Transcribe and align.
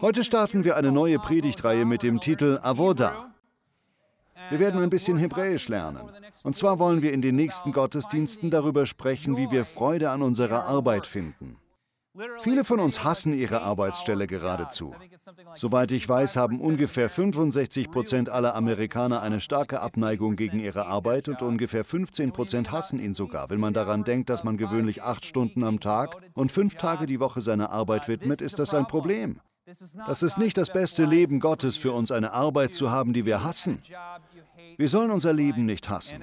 Heute 0.00 0.24
starten 0.24 0.64
wir 0.64 0.76
eine 0.76 0.92
neue 0.92 1.18
Predigtreihe 1.18 1.84
mit 1.84 2.02
dem 2.02 2.20
Titel 2.20 2.58
Avoda. 2.62 3.32
Wir 4.50 4.58
werden 4.58 4.82
ein 4.82 4.90
bisschen 4.90 5.18
Hebräisch 5.18 5.68
lernen. 5.68 6.02
Und 6.42 6.56
zwar 6.56 6.78
wollen 6.78 7.02
wir 7.02 7.12
in 7.12 7.22
den 7.22 7.36
nächsten 7.36 7.72
Gottesdiensten 7.72 8.50
darüber 8.50 8.86
sprechen, 8.86 9.36
wie 9.36 9.50
wir 9.50 9.64
Freude 9.64 10.10
an 10.10 10.22
unserer 10.22 10.64
Arbeit 10.64 11.06
finden. 11.06 11.56
Viele 12.42 12.64
von 12.64 12.78
uns 12.78 13.04
hassen 13.04 13.32
ihre 13.32 13.62
Arbeitsstelle 13.62 14.26
geradezu. 14.26 14.94
Soweit 15.54 15.90
ich 15.92 16.06
weiß, 16.06 16.36
haben 16.36 16.60
ungefähr 16.60 17.08
65 17.08 17.90
Prozent 17.90 18.28
aller 18.28 18.54
Amerikaner 18.54 19.22
eine 19.22 19.40
starke 19.40 19.80
Abneigung 19.80 20.36
gegen 20.36 20.60
ihre 20.60 20.86
Arbeit 20.86 21.28
und 21.28 21.40
ungefähr 21.40 21.84
15 21.84 22.32
Prozent 22.32 22.70
hassen 22.70 23.00
ihn 23.00 23.14
sogar, 23.14 23.48
wenn 23.48 23.60
man 23.60 23.72
daran 23.72 24.04
denkt, 24.04 24.28
dass 24.28 24.44
man 24.44 24.58
gewöhnlich 24.58 25.02
acht 25.02 25.24
Stunden 25.24 25.64
am 25.64 25.80
Tag 25.80 26.14
und 26.34 26.52
fünf 26.52 26.74
Tage 26.74 27.06
die 27.06 27.20
Woche 27.20 27.40
seiner 27.40 27.70
Arbeit 27.70 28.08
widmet, 28.08 28.42
ist 28.42 28.58
das 28.58 28.74
ein 28.74 28.86
Problem. 28.86 29.40
Das 30.06 30.22
ist 30.22 30.38
nicht 30.38 30.58
das 30.58 30.72
beste 30.72 31.04
Leben 31.04 31.40
Gottes 31.40 31.76
für 31.76 31.92
uns, 31.92 32.10
eine 32.10 32.32
Arbeit 32.32 32.74
zu 32.74 32.90
haben, 32.90 33.12
die 33.12 33.24
wir 33.24 33.44
hassen. 33.44 33.80
Wir 34.76 34.88
sollen 34.88 35.10
unser 35.10 35.32
Leben 35.32 35.64
nicht 35.64 35.88
hassen. 35.88 36.22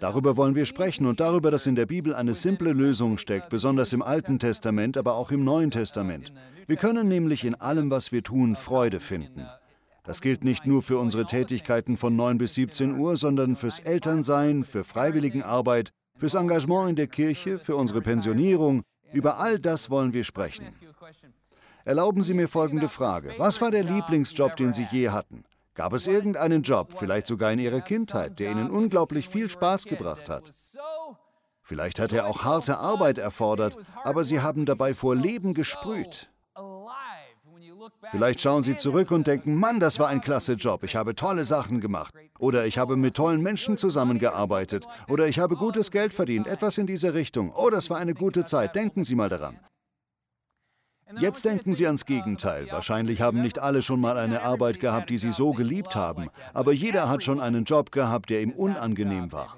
Darüber 0.00 0.36
wollen 0.36 0.54
wir 0.54 0.66
sprechen 0.66 1.06
und 1.06 1.20
darüber, 1.20 1.50
dass 1.50 1.66
in 1.66 1.74
der 1.74 1.86
Bibel 1.86 2.14
eine 2.14 2.34
simple 2.34 2.72
Lösung 2.72 3.18
steckt, 3.18 3.48
besonders 3.48 3.92
im 3.92 4.02
Alten 4.02 4.38
Testament, 4.38 4.96
aber 4.96 5.14
auch 5.14 5.30
im 5.30 5.44
Neuen 5.44 5.70
Testament. 5.70 6.32
Wir 6.66 6.76
können 6.76 7.08
nämlich 7.08 7.44
in 7.44 7.54
allem, 7.54 7.90
was 7.90 8.12
wir 8.12 8.22
tun, 8.22 8.56
Freude 8.56 9.00
finden. 9.00 9.46
Das 10.04 10.20
gilt 10.20 10.42
nicht 10.42 10.66
nur 10.66 10.82
für 10.82 10.98
unsere 10.98 11.26
Tätigkeiten 11.26 11.96
von 11.96 12.16
9 12.16 12.38
bis 12.38 12.54
17 12.54 12.98
Uhr, 12.98 13.16
sondern 13.16 13.54
fürs 13.54 13.78
Elternsein, 13.78 14.64
für 14.64 14.82
Freiwilligenarbeit, 14.82 15.92
fürs 16.18 16.34
Engagement 16.34 16.90
in 16.90 16.96
der 16.96 17.06
Kirche, 17.06 17.58
für 17.58 17.76
unsere 17.76 18.00
Pensionierung. 18.00 18.82
Über 19.12 19.38
all 19.38 19.58
das 19.58 19.90
wollen 19.90 20.12
wir 20.12 20.24
sprechen. 20.24 20.66
Erlauben 21.84 22.22
Sie 22.22 22.34
mir 22.34 22.48
folgende 22.48 22.88
Frage. 22.88 23.34
Was 23.38 23.60
war 23.60 23.70
der 23.70 23.84
Lieblingsjob, 23.84 24.56
den 24.56 24.72
Sie 24.72 24.86
je 24.90 25.08
hatten? 25.08 25.44
Gab 25.74 25.94
es 25.94 26.06
irgendeinen 26.06 26.62
Job, 26.62 26.94
vielleicht 26.98 27.26
sogar 27.26 27.50
in 27.52 27.58
Ihrer 27.58 27.80
Kindheit, 27.80 28.38
der 28.38 28.50
Ihnen 28.50 28.70
unglaublich 28.70 29.28
viel 29.28 29.48
Spaß 29.48 29.84
gebracht 29.84 30.28
hat? 30.28 30.44
Vielleicht 31.62 31.98
hat 31.98 32.12
er 32.12 32.26
auch 32.26 32.44
harte 32.44 32.76
Arbeit 32.78 33.16
erfordert, 33.16 33.76
aber 34.04 34.24
Sie 34.24 34.40
haben 34.40 34.66
dabei 34.66 34.92
vor 34.92 35.16
Leben 35.16 35.54
gesprüht. 35.54 36.28
Vielleicht 38.10 38.40
schauen 38.40 38.62
Sie 38.62 38.76
zurück 38.76 39.10
und 39.10 39.26
denken, 39.26 39.54
Mann, 39.54 39.80
das 39.80 39.98
war 39.98 40.08
ein 40.08 40.20
klasse 40.20 40.54
Job, 40.54 40.84
ich 40.84 40.94
habe 40.96 41.14
tolle 41.14 41.44
Sachen 41.44 41.80
gemacht. 41.80 42.14
Oder 42.38 42.66
ich 42.66 42.76
habe 42.76 42.96
mit 42.96 43.14
tollen 43.14 43.40
Menschen 43.40 43.78
zusammengearbeitet. 43.78 44.86
Oder 45.08 45.26
ich 45.26 45.38
habe 45.38 45.56
gutes 45.56 45.90
Geld 45.90 46.12
verdient, 46.12 46.46
etwas 46.46 46.76
in 46.78 46.86
dieser 46.86 47.14
Richtung. 47.14 47.52
Oh, 47.54 47.70
das 47.70 47.88
war 47.88 47.98
eine 47.98 48.14
gute 48.14 48.44
Zeit, 48.44 48.74
denken 48.74 49.04
Sie 49.04 49.14
mal 49.14 49.28
daran. 49.28 49.58
Jetzt 51.20 51.44
denken 51.44 51.74
Sie 51.74 51.86
ans 51.86 52.06
Gegenteil. 52.06 52.66
Wahrscheinlich 52.70 53.20
haben 53.20 53.42
nicht 53.42 53.58
alle 53.58 53.82
schon 53.82 54.00
mal 54.00 54.16
eine 54.16 54.42
Arbeit 54.42 54.80
gehabt, 54.80 55.10
die 55.10 55.18
Sie 55.18 55.32
so 55.32 55.52
geliebt 55.52 55.94
haben, 55.94 56.28
aber 56.54 56.72
jeder 56.72 57.08
hat 57.08 57.22
schon 57.22 57.40
einen 57.40 57.64
Job 57.64 57.92
gehabt, 57.92 58.30
der 58.30 58.42
ihm 58.42 58.52
unangenehm 58.52 59.32
war. 59.32 59.56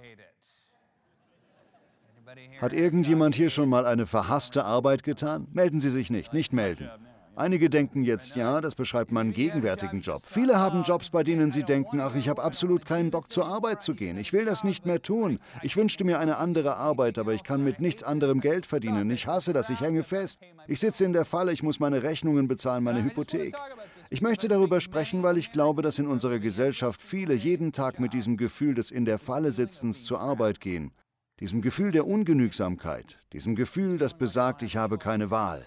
Hat 2.61 2.73
irgendjemand 2.73 3.35
hier 3.35 3.51
schon 3.51 3.69
mal 3.69 3.87
eine 3.87 4.07
verhasste 4.07 4.65
Arbeit 4.65 5.03
getan? 5.03 5.47
Melden 5.53 5.81
Sie 5.81 5.91
sich 5.91 6.11
nicht, 6.11 6.33
nicht 6.33 6.53
melden. 6.53 6.91
Einige 7.37 7.69
denken 7.69 8.05
jetzt, 8.05 8.37
ja, 8.37 8.61
das 8.61 8.77
beschreibt 8.77 9.11
meinen 9.11 9.33
gegenwärtigen 9.33 10.03
Job. 10.03 10.21
Viele 10.31 10.57
haben 10.57 10.85
Jobs, 10.85 11.11
bei 11.11 11.25
denen 11.25 11.51
sie 11.51 11.65
denken, 11.65 12.01
ach, 12.01 12.15
ich 12.15 12.29
habe 12.29 12.43
absolut 12.43 12.87
keinen 12.87 13.11
Bock 13.11 13.33
zur 13.33 13.47
Arbeit 13.47 13.83
zu 13.83 13.95
gehen. 13.95 14.19
Ich 14.19 14.33
will 14.33 14.45
das 14.45 14.63
nicht 14.63 14.87
mehr 14.87 15.03
tun. 15.03 15.41
Ich 15.63 15.77
wünschte 15.77 16.05
mir 16.05 16.21
eine 16.21 16.37
andere 16.37 16.77
Arbeit, 16.77 17.19
aber 17.19 17.35
ich 17.35 17.43
kann 17.43 17.65
mit 17.65 17.81
nichts 17.81 18.05
anderem 18.05 18.41
Geld 18.41 18.67
verdienen. 18.67 19.11
Ich 19.11 19.27
hasse 19.27 19.53
das, 19.53 19.69
ich 19.69 19.81
hänge 19.81 20.05
fest. 20.05 20.39
Ich 20.69 20.79
sitze 20.79 21.05
in 21.05 21.13
der 21.13 21.25
Falle, 21.25 21.53
ich 21.53 21.65
muss 21.65 21.81
meine 21.81 22.05
Rechnungen 22.05 22.47
bezahlen, 22.47 22.85
meine 22.85 23.03
Hypothek. 23.03 23.53
Ich 24.11 24.23
möchte 24.23 24.47
darüber 24.47 24.81
sprechen, 24.81 25.25
weil 25.25 25.37
ich 25.37 25.51
glaube, 25.51 25.83
dass 25.83 25.99
in 25.99 26.07
unserer 26.07 26.39
Gesellschaft 26.39 27.01
viele 27.01 27.35
jeden 27.35 27.73
Tag 27.73 27.99
mit 27.99 28.13
diesem 28.13 28.37
Gefühl 28.37 28.75
des 28.75 28.93
In 28.93 29.07
der 29.07 29.19
Falle 29.19 29.51
sitzens 29.51 30.05
zur 30.05 30.21
Arbeit 30.21 30.61
gehen. 30.61 30.93
Diesem 31.41 31.63
Gefühl 31.63 31.91
der 31.91 32.07
Ungenügsamkeit, 32.07 33.19
diesem 33.33 33.57
Gefühl, 33.57 33.99
das 33.99 34.15
besagt, 34.15 34.63
ich 34.63 34.77
habe 34.77 34.99
keine 34.99 35.33
Wahl 35.33 35.65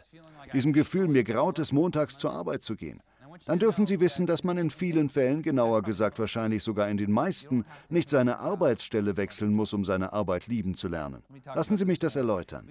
diesem 0.53 0.73
Gefühl, 0.73 1.07
mir 1.07 1.23
graut 1.23 1.59
es, 1.59 1.71
montags 1.71 2.17
zur 2.17 2.31
Arbeit 2.31 2.63
zu 2.63 2.75
gehen 2.75 3.01
dann 3.45 3.59
dürfen 3.59 3.85
Sie 3.85 3.99
wissen, 3.99 4.25
dass 4.25 4.43
man 4.43 4.57
in 4.57 4.69
vielen 4.69 5.09
Fällen, 5.09 5.41
genauer 5.41 5.81
gesagt 5.81 6.19
wahrscheinlich 6.19 6.63
sogar 6.63 6.89
in 6.89 6.97
den 6.97 7.11
meisten, 7.11 7.65
nicht 7.89 8.09
seine 8.09 8.39
Arbeitsstelle 8.39 9.17
wechseln 9.17 9.53
muss, 9.53 9.73
um 9.73 9.85
seine 9.85 10.13
Arbeit 10.13 10.47
lieben 10.47 10.75
zu 10.75 10.87
lernen. 10.87 11.23
Lassen 11.53 11.77
Sie 11.77 11.85
mich 11.85 11.99
das 11.99 12.15
erläutern. 12.15 12.67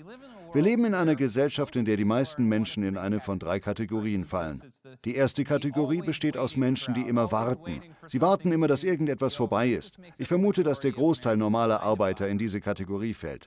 Wir 0.57 0.63
leben 0.63 0.87
in 0.87 0.95
einer 0.95 1.17
Gesellschaft, 1.17 1.77
in 1.77 1.85
der 1.85 1.99
die 1.99 2.07
meisten 2.07 2.47
Menschen 2.47 2.83
in 2.83 2.97
eine 2.97 3.21
von 3.21 3.39
drei 3.39 3.61
Kategorien 3.61 4.25
fallen. 4.25 4.59
Die 5.05 5.15
erste 5.15 5.45
Kategorie 5.45 6.01
besteht 6.01 6.39
aus 6.39 6.57
Menschen, 6.57 6.95
die 6.95 7.03
immer 7.03 7.31
warten. 7.31 7.83
Sie 8.07 8.23
warten 8.23 8.53
immer, 8.53 8.67
dass 8.67 8.83
irgendetwas 8.83 9.35
vorbei 9.35 9.69
ist. 9.69 9.99
Ich 10.17 10.29
vermute, 10.29 10.63
dass 10.63 10.81
der 10.81 10.93
Großteil 10.93 11.37
normaler 11.37 11.83
Arbeiter 11.83 12.27
in 12.27 12.39
diese 12.39 12.63
Kategorie 12.63 13.13
fällt. 13.13 13.47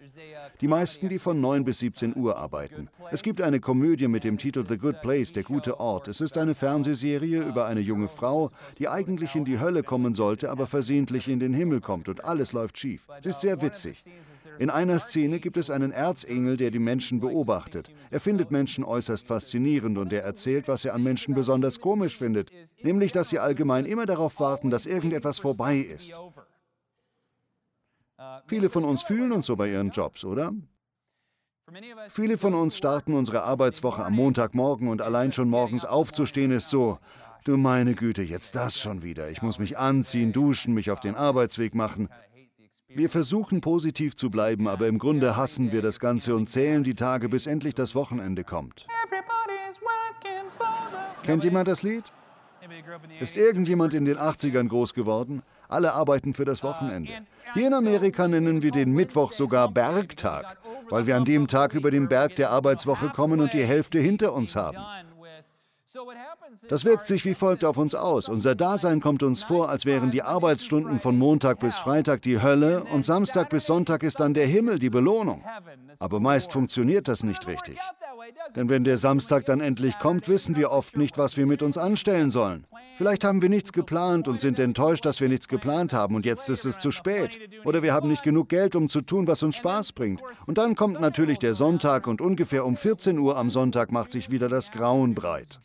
Die 0.62 0.68
meisten, 0.68 1.09
die 1.09 1.18
von 1.18 1.42
9 1.42 1.66
bis 1.66 1.80
17 1.80 2.16
Uhr 2.16 2.38
arbeiten. 2.38 2.90
Es 3.09 3.24
gibt 3.24 3.41
eine 3.41 3.59
Komödie 3.59 4.08
mit 4.08 4.24
dem 4.24 4.38
Titel 4.38 4.64
The 4.70 4.78
Good 4.78 5.02
Place, 5.02 5.31
der 5.31 5.41
gute 5.41 5.80
Ort. 5.80 6.08
Es 6.09 6.22
ist 6.22 6.38
eine 6.38 6.53
Fernsehserie, 6.53 7.40
Serie 7.40 7.50
über 7.50 7.66
eine 7.66 7.80
junge 7.80 8.08
Frau, 8.08 8.52
die 8.78 8.88
eigentlich 8.88 9.34
in 9.34 9.46
die 9.46 9.59
Hölle 9.59 9.81
kommen 9.81 10.14
sollte, 10.14 10.52
aber 10.52 10.68
versehentlich 10.68 11.28
in 11.28 11.40
den 11.40 11.56
Himmel 11.56 11.81
kommt 11.81 12.08
und 12.08 12.24
alles 12.24 12.53
läuft 12.53 12.78
schief. 12.78 13.08
Es 13.20 13.26
ist 13.26 13.41
sehr 13.41 13.64
witzig. 13.64 14.06
In 14.59 14.70
einer 14.70 15.00
Szene 15.00 15.40
gibt 15.40 15.56
es 15.56 15.70
einen 15.70 15.94
Erzengel, 15.94 16.58
der 16.58 16.70
die 16.70 16.80
Menschen 16.80 17.22
beobachtet. 17.22 17.90
Er 18.12 18.20
findet 18.20 18.52
Menschen 18.52 18.84
äußerst 18.84 19.25
faszinierend 19.25 19.97
und 19.97 20.12
er 20.12 20.24
erzählt, 20.24 20.68
was 20.68 20.84
er 20.84 20.94
an 20.94 21.02
Menschen 21.02 21.34
besonders 21.34 21.80
komisch 21.80 22.18
findet, 22.18 22.52
nämlich 22.84 23.14
dass 23.14 23.30
sie 23.30 23.40
allgemein 23.40 23.86
immer 23.86 24.06
darauf 24.06 24.38
warten, 24.42 24.70
dass 24.70 24.86
irgendetwas 24.86 25.40
vorbei 25.40 25.78
ist. 25.78 26.14
Viele 28.47 28.68
von 28.68 28.84
uns 28.84 29.03
fühlen 29.03 29.31
uns 29.31 29.46
so 29.46 29.56
bei 29.56 29.72
ihren 29.72 29.92
Jobs, 29.92 30.25
oder? 30.25 30.52
Viele 32.09 32.38
von 32.38 32.53
uns 32.53 32.76
starten 32.76 33.14
unsere 33.14 33.44
Arbeitswoche 33.44 34.03
am 34.03 34.14
Montagmorgen 34.14 34.90
und 34.90 35.02
allein 35.02 35.31
schon 35.31 35.50
morgens 35.50 35.86
aufzustehen 35.86 36.52
ist 36.52 36.70
so, 36.70 37.00
du 37.46 37.56
meine 37.56 37.96
Güte, 37.96 38.24
jetzt 38.24 38.56
das 38.56 38.78
schon 38.78 39.03
wieder. 39.03 39.30
Ich 39.30 39.41
muss 39.41 39.58
mich 39.58 39.78
anziehen, 39.78 40.34
duschen, 40.34 40.74
mich 40.74 40.91
auf 40.91 41.00
den 41.00 41.16
Arbeitsweg 41.16 41.76
machen. 41.76 42.09
Wir 42.89 43.09
versuchen 43.09 43.61
positiv 43.61 44.16
zu 44.16 44.29
bleiben, 44.29 44.67
aber 44.67 44.88
im 44.88 44.97
Grunde 44.97 45.38
hassen 45.38 45.72
wir 45.72 45.81
das 45.81 46.00
Ganze 46.00 46.35
und 46.35 46.50
zählen 46.50 46.83
die 46.83 46.95
Tage, 46.95 47.29
bis 47.29 47.47
endlich 47.47 47.75
das 47.75 47.95
Wochenende 47.95 48.44
kommt. 48.44 48.88
Kennt 51.23 51.44
jemand 51.44 51.67
das 51.67 51.83
Lied? 51.83 52.03
Ist 53.19 53.38
irgendjemand 53.38 53.94
in 53.94 54.05
den 54.05 54.17
80ern 54.17 54.67
groß 54.67 54.94
geworden? 54.94 55.44
Alle 55.67 55.94
arbeiten 55.94 56.33
für 56.33 56.45
das 56.45 56.63
Wochenende. 56.63 57.11
Hier 57.53 57.67
in 57.67 57.73
Amerika 57.73 58.28
nennen 58.28 58.63
wir 58.63 58.72
den 58.72 58.91
Mittwoch 58.91 59.33
sogar 59.33 59.72
Bergtag 59.72 60.57
weil 60.89 61.07
wir 61.07 61.16
an 61.16 61.25
dem 61.25 61.47
Tag 61.47 61.73
über 61.73 61.91
den 61.91 62.07
Berg 62.07 62.35
der 62.35 62.49
Arbeitswoche 62.49 63.09
kommen 63.09 63.39
und 63.39 63.53
die 63.53 63.63
Hälfte 63.63 63.99
hinter 63.99 64.33
uns 64.33 64.55
haben. 64.55 64.78
Das 66.69 66.85
wirkt 66.85 67.07
sich 67.07 67.25
wie 67.25 67.33
folgt 67.33 67.66
auf 67.66 67.77
uns 67.77 67.95
aus. 67.95 68.29
Unser 68.29 68.53
Dasein 68.53 69.00
kommt 69.00 69.23
uns 69.23 69.44
vor, 69.44 69.69
als 69.69 69.85
wären 69.85 70.11
die 70.11 70.22
Arbeitsstunden 70.22 71.00
von 71.00 71.17
Montag 71.17 71.59
bis 71.59 71.75
Freitag 71.75 72.22
die 72.22 72.41
Hölle 72.41 72.83
und 72.94 73.05
Samstag 73.05 73.50
bis 73.50 73.66
Sonntag 73.66 74.03
ist 74.03 74.19
dann 74.19 74.35
der 74.35 74.45
Himmel 74.45 74.78
die 74.78 74.89
Belohnung. 74.89 75.44
Aber 75.97 76.19
meist 76.19 76.51
funktioniert 76.51 77.07
das 77.07 77.23
nicht 77.23 77.47
richtig. 77.47 77.79
Denn 78.55 78.69
wenn 78.69 78.83
der 78.83 78.97
Samstag 78.97 79.45
dann 79.45 79.61
endlich 79.61 79.97
kommt, 79.99 80.28
wissen 80.28 80.55
wir 80.55 80.72
oft 80.72 80.97
nicht, 80.97 81.17
was 81.17 81.38
wir 81.38 81.45
mit 81.45 81.63
uns 81.63 81.78
anstellen 81.78 82.29
sollen. 82.29 82.66
Vielleicht 82.97 83.23
haben 83.23 83.41
wir 83.41 83.49
nichts 83.49 83.72
geplant 83.72 84.28
und 84.28 84.41
sind 84.41 84.59
enttäuscht, 84.59 85.05
dass 85.05 85.22
wir 85.22 85.29
nichts 85.29 85.47
geplant 85.47 85.94
haben 85.94 86.16
und 86.16 86.25
jetzt 86.25 86.49
ist 86.49 86.66
es 86.66 86.79
zu 86.79 86.91
spät. 86.91 87.39
Oder 87.63 87.81
wir 87.81 87.94
haben 87.94 88.09
nicht 88.09 88.23
genug 88.23 88.49
Geld, 88.49 88.75
um 88.75 88.89
zu 88.89 89.01
tun, 89.01 89.25
was 89.25 89.41
uns 89.41 89.55
Spaß 89.55 89.94
bringt. 89.94 90.22
Und 90.47 90.57
dann 90.57 90.75
kommt 90.75 90.99
natürlich 90.99 91.39
der 91.39 91.53
Sonntag 91.53 92.07
und 92.07 92.22
ungefähr 92.22 92.66
um 92.66 92.75
14 92.75 93.17
Uhr 93.17 93.38
am 93.38 93.49
Sonntag 93.49 93.91
macht 93.91 94.11
sich 94.11 94.29
wieder 94.29 94.49
das 94.49 94.72
Grauen 94.72 95.16
breit. 95.16 95.59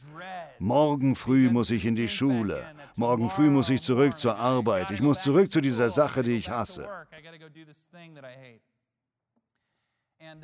Morgen 0.59 1.17
früh 1.17 1.51
muss 1.51 1.71
ich 1.71 1.85
in 1.85 1.97
die 1.97 2.09
Schule. 2.09 2.65
Morgen 2.97 3.29
früh 3.29 3.51
muss 3.51 3.69
ich 3.69 3.83
zurück 3.83 4.19
zur 4.19 4.37
Arbeit. 4.37 4.91
Ich 4.91 5.01
muss 5.01 5.21
zurück 5.21 5.51
zu 5.51 5.61
dieser 5.61 5.91
Sache, 5.91 6.23
die 6.23 6.37
ich 6.37 6.49
hasse. 6.51 6.89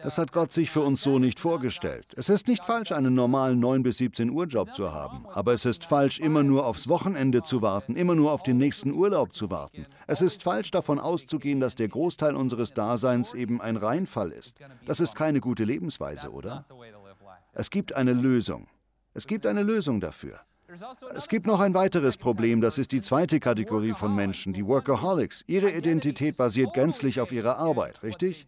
Das 0.03 0.19
hat 0.19 0.33
Gott 0.33 0.53
sich 0.53 0.71
für 0.71 0.83
uns 0.83 1.03
so 1.03 1.19
nicht 1.19 1.41
vorgestellt. 1.41 2.07
Es 2.17 2.29
ist 2.29 2.49
nicht 2.49 2.65
falsch, 2.65 2.93
einen 2.93 3.15
normalen 3.15 3.61
9 3.61 3.83
bis 3.83 3.99
17 3.99 4.31
Uhr 4.31 4.45
Job 4.47 4.75
zu 4.75 4.93
haben, 4.93 5.27
aber 5.29 5.53
es 5.53 5.65
ist 5.65 5.87
falsch, 5.87 6.19
immer 6.19 6.43
nur 6.43 6.67
aufs 6.67 6.89
Wochenende 6.89 7.43
zu 7.43 7.63
warten, 7.63 7.97
immer 7.97 8.15
nur 8.15 8.33
auf 8.33 8.43
den 8.43 8.59
nächsten 8.59 8.93
Urlaub 8.93 9.33
zu 9.33 9.51
warten. 9.51 9.87
Es 10.07 10.21
ist 10.21 10.43
falsch 10.43 10.71
davon 10.71 10.99
auszugehen, 10.99 11.61
dass 11.61 11.77
der 11.77 11.89
Großteil 11.89 12.37
unseres 12.37 12.75
Daseins 12.75 13.33
eben 13.33 13.61
ein 13.61 13.77
Reinfall 13.77 14.33
ist. 14.33 14.59
Das 14.87 15.01
ist 15.01 15.15
keine 15.15 15.41
gute 15.41 15.65
Lebensweise, 15.65 16.31
oder? 16.31 16.67
Es 17.55 17.71
gibt 17.71 17.95
eine 17.95 18.13
Lösung. 18.13 18.67
Es 19.13 19.27
gibt 19.27 19.47
eine 19.47 19.63
Lösung 19.63 20.01
dafür. 20.01 20.41
Es 21.17 21.29
gibt 21.29 21.47
noch 21.47 21.59
ein 21.59 21.75
weiteres 21.75 22.17
Problem, 22.17 22.61
das 22.61 22.79
ist 22.79 22.93
die 22.93 23.03
zweite 23.03 23.41
Kategorie 23.41 23.93
von 23.93 24.15
Menschen, 24.15 24.53
die 24.53 24.65
Workaholics. 24.65 25.43
Ihre 25.49 25.71
Identität 25.71 26.37
basiert 26.37 26.75
gänzlich 26.75 27.21
auf 27.21 27.33
ihrer 27.33 27.59
Arbeit, 27.59 28.05
richtig? 28.05 28.47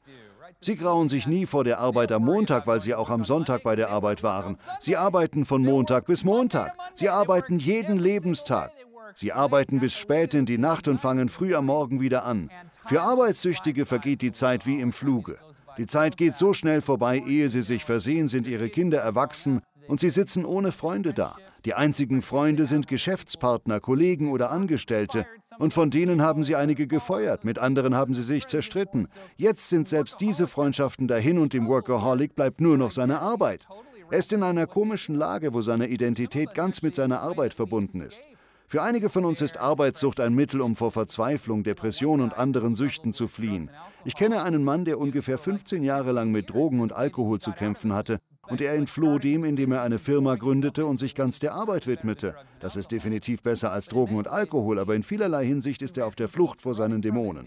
Sie 0.60 0.76
grauen 0.76 1.08
sich 1.08 1.26
nie 1.26 1.46
vor 1.46 1.64
der 1.64 1.80
Arbeit 1.80 2.12
am 2.12 2.24
Montag, 2.24 2.68
weil 2.68 2.80
sie 2.80 2.94
auch 2.94 3.10
am 3.10 3.24
Sonntag 3.24 3.64
bei 3.64 3.74
der 3.74 3.90
Arbeit 3.90 4.22
waren. 4.22 4.56
Sie 4.80 4.96
arbeiten 4.96 5.44
von 5.44 5.62
Montag 5.62 6.06
bis 6.06 6.22
Montag. 6.22 6.72
Sie 6.94 7.08
arbeiten 7.08 7.58
jeden 7.58 7.98
Lebenstag. 7.98 8.70
Sie 9.14 9.32
arbeiten 9.32 9.80
bis 9.80 9.94
spät 9.94 10.34
in 10.34 10.46
die 10.46 10.58
Nacht 10.58 10.86
und 10.86 11.00
fangen 11.00 11.28
früh 11.28 11.56
am 11.56 11.66
Morgen 11.66 12.00
wieder 12.00 12.24
an. 12.24 12.50
Für 12.86 13.02
Arbeitssüchtige 13.02 13.84
vergeht 13.84 14.22
die 14.22 14.32
Zeit 14.32 14.64
wie 14.64 14.78
im 14.78 14.92
Fluge. 14.92 15.38
Die 15.76 15.86
Zeit 15.86 16.16
geht 16.16 16.36
so 16.36 16.52
schnell 16.52 16.82
vorbei, 16.82 17.22
ehe 17.26 17.48
sie 17.48 17.62
sich 17.62 17.84
versehen, 17.84 18.28
sind 18.28 18.46
ihre 18.46 18.68
Kinder 18.68 19.00
erwachsen 19.00 19.62
und 19.88 20.00
sie 20.00 20.10
sitzen 20.10 20.44
ohne 20.44 20.72
Freunde 20.72 21.12
da. 21.12 21.36
Die 21.64 21.74
einzigen 21.74 22.22
Freunde 22.22 22.66
sind 22.66 22.88
Geschäftspartner, 22.88 23.78
Kollegen 23.78 24.32
oder 24.32 24.50
Angestellte. 24.50 25.26
Und 25.58 25.72
von 25.72 25.90
denen 25.90 26.20
haben 26.20 26.42
sie 26.42 26.56
einige 26.56 26.88
gefeuert, 26.88 27.44
mit 27.44 27.58
anderen 27.58 27.94
haben 27.94 28.14
sie 28.14 28.22
sich 28.22 28.48
zerstritten. 28.48 29.06
Jetzt 29.36 29.68
sind 29.68 29.86
selbst 29.86 30.20
diese 30.20 30.48
Freundschaften 30.48 31.06
dahin 31.06 31.38
und 31.38 31.52
dem 31.52 31.68
Workaholic 31.68 32.34
bleibt 32.34 32.60
nur 32.60 32.76
noch 32.76 32.90
seine 32.90 33.20
Arbeit. 33.20 33.66
Er 34.10 34.18
ist 34.18 34.32
in 34.32 34.42
einer 34.42 34.66
komischen 34.66 35.14
Lage, 35.14 35.54
wo 35.54 35.62
seine 35.62 35.88
Identität 35.88 36.54
ganz 36.54 36.82
mit 36.82 36.96
seiner 36.96 37.20
Arbeit 37.20 37.54
verbunden 37.54 38.02
ist. 38.02 38.20
Für 38.66 38.82
einige 38.82 39.08
von 39.08 39.24
uns 39.24 39.40
ist 39.40 39.58
Arbeitssucht 39.58 40.18
ein 40.18 40.34
Mittel, 40.34 40.62
um 40.62 40.76
vor 40.76 40.90
Verzweiflung, 40.90 41.62
Depression 41.62 42.22
und 42.22 42.36
anderen 42.36 42.74
Süchten 42.74 43.12
zu 43.12 43.28
fliehen. 43.28 43.70
Ich 44.04 44.16
kenne 44.16 44.42
einen 44.42 44.64
Mann, 44.64 44.84
der 44.84 44.98
ungefähr 44.98 45.38
15 45.38 45.84
Jahre 45.84 46.12
lang 46.12 46.30
mit 46.32 46.50
Drogen 46.50 46.80
und 46.80 46.92
Alkohol 46.92 47.38
zu 47.38 47.52
kämpfen 47.52 47.92
hatte 47.92 48.18
und 48.48 48.60
er 48.60 48.74
entfloh 48.74 49.18
dem, 49.18 49.44
indem 49.44 49.72
er 49.72 49.82
eine 49.82 49.98
Firma 49.98 50.34
gründete 50.34 50.84
und 50.86 50.98
sich 50.98 51.14
ganz 51.14 51.38
der 51.38 51.54
Arbeit 51.54 51.86
widmete. 51.86 52.34
Das 52.60 52.76
ist 52.76 52.90
definitiv 52.90 53.42
besser 53.42 53.72
als 53.72 53.86
Drogen 53.86 54.16
und 54.16 54.28
Alkohol, 54.28 54.78
aber 54.78 54.94
in 54.94 55.02
vielerlei 55.02 55.46
Hinsicht 55.46 55.82
ist 55.82 55.96
er 55.96 56.06
auf 56.06 56.16
der 56.16 56.28
Flucht 56.28 56.60
vor 56.60 56.74
seinen 56.74 57.02
Dämonen. 57.02 57.46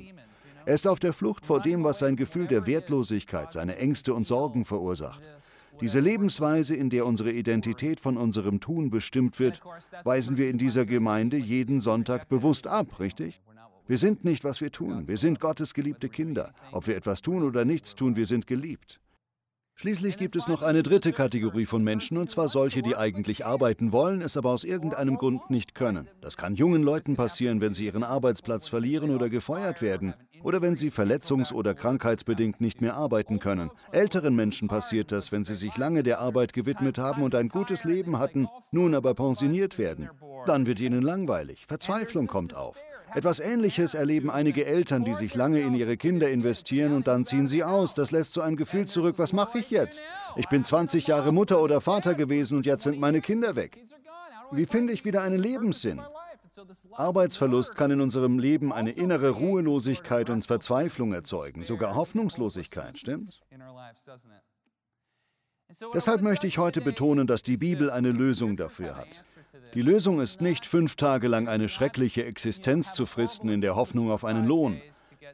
Er 0.65 0.73
ist 0.73 0.87
auf 0.87 0.99
der 0.99 1.13
Flucht 1.13 1.45
vor 1.45 1.59
dem, 1.61 1.83
was 1.83 1.99
sein 1.99 2.15
Gefühl 2.15 2.47
der 2.47 2.65
Wertlosigkeit, 2.65 3.53
seine 3.53 3.75
Ängste 3.77 4.15
und 4.15 4.25
Sorgen 4.25 4.65
verursacht. 4.65 5.21
Diese 5.79 5.99
Lebensweise, 5.99 6.75
in 6.75 6.89
der 6.89 7.05
unsere 7.05 7.31
Identität 7.31 7.99
von 7.99 8.17
unserem 8.17 8.59
Tun 8.59 8.89
bestimmt 8.89 9.37
wird, 9.39 9.61
weisen 10.03 10.37
wir 10.37 10.49
in 10.49 10.57
dieser 10.57 10.85
Gemeinde 10.85 11.37
jeden 11.37 11.81
Sonntag 11.81 12.29
bewusst 12.29 12.65
ab, 12.65 12.99
richtig? 12.99 13.41
Wir 13.87 13.99
sind 13.99 14.25
nicht, 14.25 14.43
was 14.43 14.61
wir 14.61 14.71
tun. 14.71 15.07
Wir 15.07 15.17
sind 15.17 15.39
Gottes 15.39 15.75
geliebte 15.75 16.09
Kinder. 16.09 16.53
Ob 16.71 16.87
wir 16.87 16.95
etwas 16.95 17.21
tun 17.21 17.43
oder 17.43 17.65
nichts 17.65 17.93
tun, 17.93 18.15
wir 18.15 18.25
sind 18.25 18.47
geliebt. 18.47 18.99
Schließlich 19.77 20.17
gibt 20.17 20.37
es 20.37 20.47
noch 20.47 20.61
eine 20.61 20.83
dritte 20.83 21.11
Kategorie 21.11 21.65
von 21.65 21.83
Menschen, 21.83 22.17
und 22.17 22.31
zwar 22.31 22.47
solche, 22.47 22.81
die 22.81 22.95
eigentlich 22.95 23.45
arbeiten 23.45 23.91
wollen, 23.91 24.21
es 24.21 24.37
aber 24.37 24.51
aus 24.51 24.63
irgendeinem 24.63 25.17
Grund 25.17 25.49
nicht 25.49 25.75
können. 25.75 26.07
Das 26.21 26.37
kann 26.37 26.55
jungen 26.55 26.81
Leuten 26.81 27.17
passieren, 27.17 27.59
wenn 27.59 27.73
sie 27.73 27.85
ihren 27.85 28.03
Arbeitsplatz 28.03 28.69
verlieren 28.69 29.13
oder 29.13 29.29
gefeuert 29.29 29.81
werden, 29.81 30.13
oder 30.43 30.61
wenn 30.61 30.77
sie 30.77 30.91
verletzungs- 30.91 31.51
oder 31.51 31.73
krankheitsbedingt 31.73 32.61
nicht 32.61 32.79
mehr 32.79 32.95
arbeiten 32.95 33.39
können. 33.39 33.69
Älteren 33.91 34.33
Menschen 34.33 34.69
passiert 34.69 35.11
das, 35.11 35.33
wenn 35.33 35.43
sie 35.43 35.55
sich 35.55 35.75
lange 35.75 36.03
der 36.03 36.19
Arbeit 36.19 36.53
gewidmet 36.53 36.97
haben 36.97 37.21
und 37.21 37.35
ein 37.35 37.49
gutes 37.49 37.83
Leben 37.83 38.17
hatten, 38.17 38.47
nun 38.71 38.95
aber 38.95 39.13
pensioniert 39.13 39.77
werden. 39.77 40.09
Dann 40.45 40.67
wird 40.67 40.79
ihnen 40.79 41.01
langweilig, 41.01 41.65
Verzweiflung 41.67 42.27
kommt 42.27 42.55
auf. 42.55 42.77
Etwas 43.15 43.39
Ähnliches 43.39 43.93
erleben 43.93 44.29
einige 44.29 44.65
Eltern, 44.65 45.05
die 45.05 45.13
sich 45.13 45.35
lange 45.35 45.61
in 45.61 45.73
ihre 45.73 45.95
Kinder 45.95 46.29
investieren 46.29 46.93
und 46.93 47.07
dann 47.07 47.23
ziehen 47.23 47.47
sie 47.47 47.63
aus. 47.63 47.93
Das 47.93 48.11
lässt 48.11 48.33
so 48.33 48.41
ein 48.41 48.57
Gefühl 48.57 48.87
zurück, 48.87 49.15
was 49.17 49.31
mache 49.31 49.59
ich 49.59 49.69
jetzt? 49.69 50.01
Ich 50.35 50.49
bin 50.49 50.65
20 50.65 51.07
Jahre 51.07 51.31
Mutter 51.31 51.61
oder 51.61 51.79
Vater 51.79 52.13
gewesen 52.13 52.57
und 52.57 52.65
jetzt 52.65 52.83
sind 52.83 52.99
meine 52.99 53.21
Kinder 53.21 53.55
weg. 53.55 53.77
Wie 54.51 54.65
finde 54.65 54.91
ich 54.91 55.05
wieder 55.05 55.21
einen 55.21 55.39
Lebenssinn? 55.39 56.01
Arbeitsverlust 56.91 57.75
kann 57.75 57.91
in 57.91 58.01
unserem 58.01 58.37
Leben 58.37 58.73
eine 58.73 58.91
innere 58.91 59.29
Ruhelosigkeit 59.29 60.29
und 60.29 60.45
Verzweiflung 60.45 61.13
erzeugen, 61.13 61.63
sogar 61.63 61.95
Hoffnungslosigkeit, 61.95 62.97
stimmt's? 62.97 63.39
Deshalb 65.93 66.21
möchte 66.21 66.47
ich 66.47 66.57
heute 66.57 66.81
betonen, 66.81 67.27
dass 67.27 67.43
die 67.43 67.57
Bibel 67.57 67.89
eine 67.89 68.11
Lösung 68.11 68.55
dafür 68.55 68.95
hat. 68.95 69.07
Die 69.73 69.81
Lösung 69.81 70.21
ist 70.21 70.41
nicht, 70.41 70.65
fünf 70.65 70.95
Tage 70.95 71.27
lang 71.27 71.47
eine 71.47 71.69
schreckliche 71.69 72.23
Existenz 72.25 72.93
zu 72.93 73.05
fristen 73.05 73.49
in 73.49 73.61
der 73.61 73.75
Hoffnung 73.75 74.11
auf 74.11 74.23
einen 74.23 74.45
Lohn. 74.45 74.79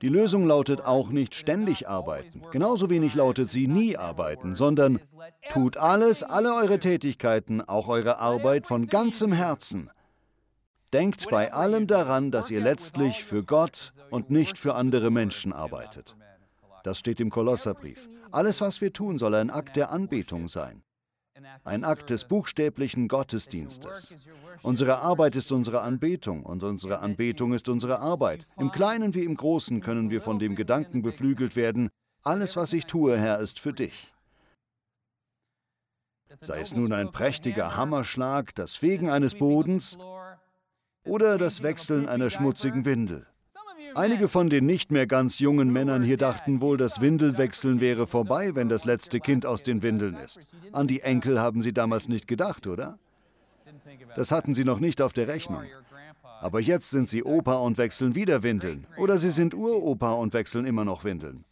Die 0.01 0.09
Lösung 0.09 0.47
lautet 0.47 0.81
auch 0.81 1.09
nicht 1.09 1.35
ständig 1.35 1.87
arbeiten. 1.87 2.41
Genauso 2.51 2.89
wenig 2.89 3.13
lautet 3.13 3.49
sie 3.49 3.67
nie 3.67 3.97
arbeiten, 3.97 4.55
sondern 4.55 4.99
tut 5.51 5.77
alles, 5.77 6.23
alle 6.23 6.55
eure 6.55 6.79
Tätigkeiten, 6.79 7.61
auch 7.61 7.87
eure 7.87 8.17
Arbeit 8.17 8.65
von 8.65 8.87
ganzem 8.87 9.33
Herzen. 9.33 9.91
Denkt 10.93 11.29
bei 11.29 11.53
allem 11.53 11.87
daran, 11.87 12.31
dass 12.31 12.49
ihr 12.49 12.61
letztlich 12.61 13.23
für 13.23 13.43
Gott 13.43 13.91
und 14.09 14.29
nicht 14.29 14.57
für 14.57 14.75
andere 14.75 15.11
Menschen 15.11 15.53
arbeitet. 15.53 16.15
Das 16.83 16.99
steht 16.99 17.19
im 17.19 17.29
Kolosserbrief. 17.29 18.07
Alles, 18.31 18.61
was 18.61 18.81
wir 18.81 18.93
tun, 18.93 19.17
soll 19.17 19.35
ein 19.35 19.49
Akt 19.49 19.75
der 19.75 19.91
Anbetung 19.91 20.47
sein 20.47 20.83
ein 21.63 21.83
Akt 21.83 22.09
des 22.09 22.25
buchstäblichen 22.25 23.07
Gottesdienstes. 23.07 24.13
Unsere 24.61 24.99
Arbeit 24.99 25.35
ist 25.35 25.51
unsere 25.51 25.81
Anbetung 25.81 26.43
und 26.43 26.63
unsere 26.63 26.99
Anbetung 26.99 27.53
ist 27.53 27.69
unsere 27.69 27.99
Arbeit. 27.99 28.41
Im 28.57 28.71
Kleinen 28.71 29.13
wie 29.13 29.23
im 29.23 29.35
Großen 29.35 29.81
können 29.81 30.09
wir 30.09 30.21
von 30.21 30.39
dem 30.39 30.55
Gedanken 30.55 31.01
beflügelt 31.01 31.55
werden, 31.55 31.89
alles, 32.23 32.55
was 32.55 32.73
ich 32.73 32.85
tue, 32.85 33.17
Herr, 33.17 33.39
ist 33.39 33.59
für 33.59 33.73
dich. 33.73 34.13
Sei 36.39 36.61
es 36.61 36.73
nun 36.73 36.93
ein 36.93 37.11
prächtiger 37.11 37.75
Hammerschlag, 37.75 38.53
das 38.55 38.75
Fegen 38.75 39.09
eines 39.09 39.35
Bodens 39.35 39.97
oder 41.03 41.37
das 41.37 41.63
Wechseln 41.63 42.07
einer 42.07 42.29
schmutzigen 42.29 42.85
Windel. 42.85 43.25
Einige 43.95 44.27
von 44.27 44.49
den 44.49 44.65
nicht 44.65 44.91
mehr 44.91 45.07
ganz 45.07 45.39
jungen 45.39 45.71
Männern 45.71 46.03
hier 46.03 46.17
dachten 46.17 46.61
wohl, 46.61 46.77
das 46.77 47.01
Windelwechseln 47.01 47.81
wäre 47.81 48.07
vorbei, 48.07 48.55
wenn 48.55 48.69
das 48.69 48.85
letzte 48.85 49.19
Kind 49.19 49.45
aus 49.45 49.63
den 49.63 49.83
Windeln 49.83 50.15
ist. 50.15 50.39
An 50.71 50.87
die 50.87 51.01
Enkel 51.01 51.39
haben 51.39 51.61
sie 51.61 51.73
damals 51.73 52.07
nicht 52.07 52.27
gedacht, 52.27 52.67
oder? 52.67 52.97
Das 54.15 54.31
hatten 54.31 54.53
sie 54.53 54.63
noch 54.63 54.79
nicht 54.79 55.01
auf 55.01 55.13
der 55.13 55.27
Rechnung. 55.27 55.63
Aber 56.41 56.59
jetzt 56.59 56.89
sind 56.89 57.07
sie 57.07 57.23
Opa 57.23 57.55
und 57.55 57.77
wechseln 57.77 58.15
wieder 58.15 58.43
Windeln. 58.43 58.87
Oder 58.97 59.17
sie 59.17 59.29
sind 59.29 59.53
Uropa 59.53 60.13
und 60.13 60.33
wechseln 60.33 60.65
immer 60.65 60.85
noch 60.85 61.03
Windeln. 61.03 61.45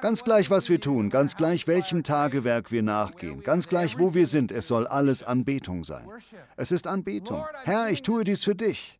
Ganz 0.00 0.24
gleich, 0.24 0.48
was 0.48 0.70
wir 0.70 0.80
tun, 0.80 1.10
ganz 1.10 1.36
gleich, 1.36 1.66
welchem 1.66 2.02
Tagewerk 2.02 2.72
wir 2.72 2.82
nachgehen, 2.82 3.42
ganz 3.42 3.68
gleich, 3.68 3.98
wo 3.98 4.14
wir 4.14 4.26
sind, 4.26 4.50
es 4.50 4.66
soll 4.66 4.86
alles 4.86 5.22
Anbetung 5.22 5.84
sein. 5.84 6.08
Es 6.56 6.72
ist 6.72 6.86
Anbetung. 6.86 7.44
Herr, 7.64 7.90
ich 7.90 8.02
tue 8.02 8.24
dies 8.24 8.44
für 8.44 8.54
dich. 8.54 8.98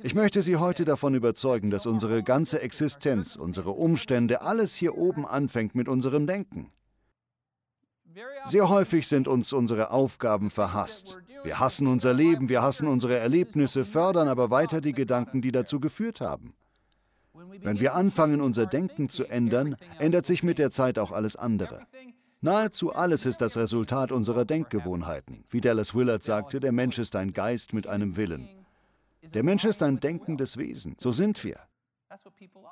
Ich 0.00 0.14
möchte 0.14 0.42
Sie 0.42 0.56
heute 0.56 0.84
davon 0.84 1.14
überzeugen, 1.14 1.70
dass 1.70 1.86
unsere 1.86 2.22
ganze 2.22 2.60
Existenz, 2.62 3.36
unsere 3.36 3.70
Umstände, 3.70 4.42
alles 4.42 4.74
hier 4.74 4.96
oben 4.96 5.26
anfängt 5.26 5.74
mit 5.74 5.88
unserem 5.88 6.26
Denken. 6.26 6.72
Sehr 8.46 8.68
häufig 8.68 9.06
sind 9.06 9.28
uns 9.28 9.52
unsere 9.52 9.90
Aufgaben 9.90 10.50
verhasst. 10.50 11.18
Wir 11.44 11.60
hassen 11.60 11.86
unser 11.86 12.14
Leben, 12.14 12.48
wir 12.48 12.62
hassen 12.62 12.88
unsere 12.88 13.16
Erlebnisse, 13.16 13.84
fördern 13.84 14.28
aber 14.28 14.50
weiter 14.50 14.80
die 14.80 14.92
Gedanken, 14.92 15.40
die 15.40 15.52
dazu 15.52 15.80
geführt 15.80 16.20
haben. 16.20 16.54
Wenn 17.60 17.78
wir 17.78 17.94
anfangen, 17.94 18.40
unser 18.40 18.66
Denken 18.66 19.08
zu 19.08 19.26
ändern, 19.26 19.76
ändert 19.98 20.26
sich 20.26 20.42
mit 20.42 20.58
der 20.58 20.70
Zeit 20.70 20.98
auch 20.98 21.12
alles 21.12 21.36
andere. 21.36 21.80
Nahezu 22.40 22.92
alles 22.92 23.26
ist 23.26 23.40
das 23.40 23.56
Resultat 23.56 24.12
unserer 24.12 24.44
Denkgewohnheiten. 24.44 25.44
Wie 25.50 25.60
Dallas 25.60 25.94
Willard 25.94 26.24
sagte, 26.24 26.60
der 26.60 26.72
Mensch 26.72 26.98
ist 26.98 27.14
ein 27.16 27.32
Geist 27.32 27.72
mit 27.72 27.86
einem 27.86 28.16
Willen. 28.16 28.48
Der 29.34 29.42
Mensch 29.42 29.64
ist 29.64 29.82
ein 29.82 30.00
denkendes 30.00 30.56
Wesen, 30.56 30.96
so 30.98 31.12
sind 31.12 31.42
wir. 31.44 31.58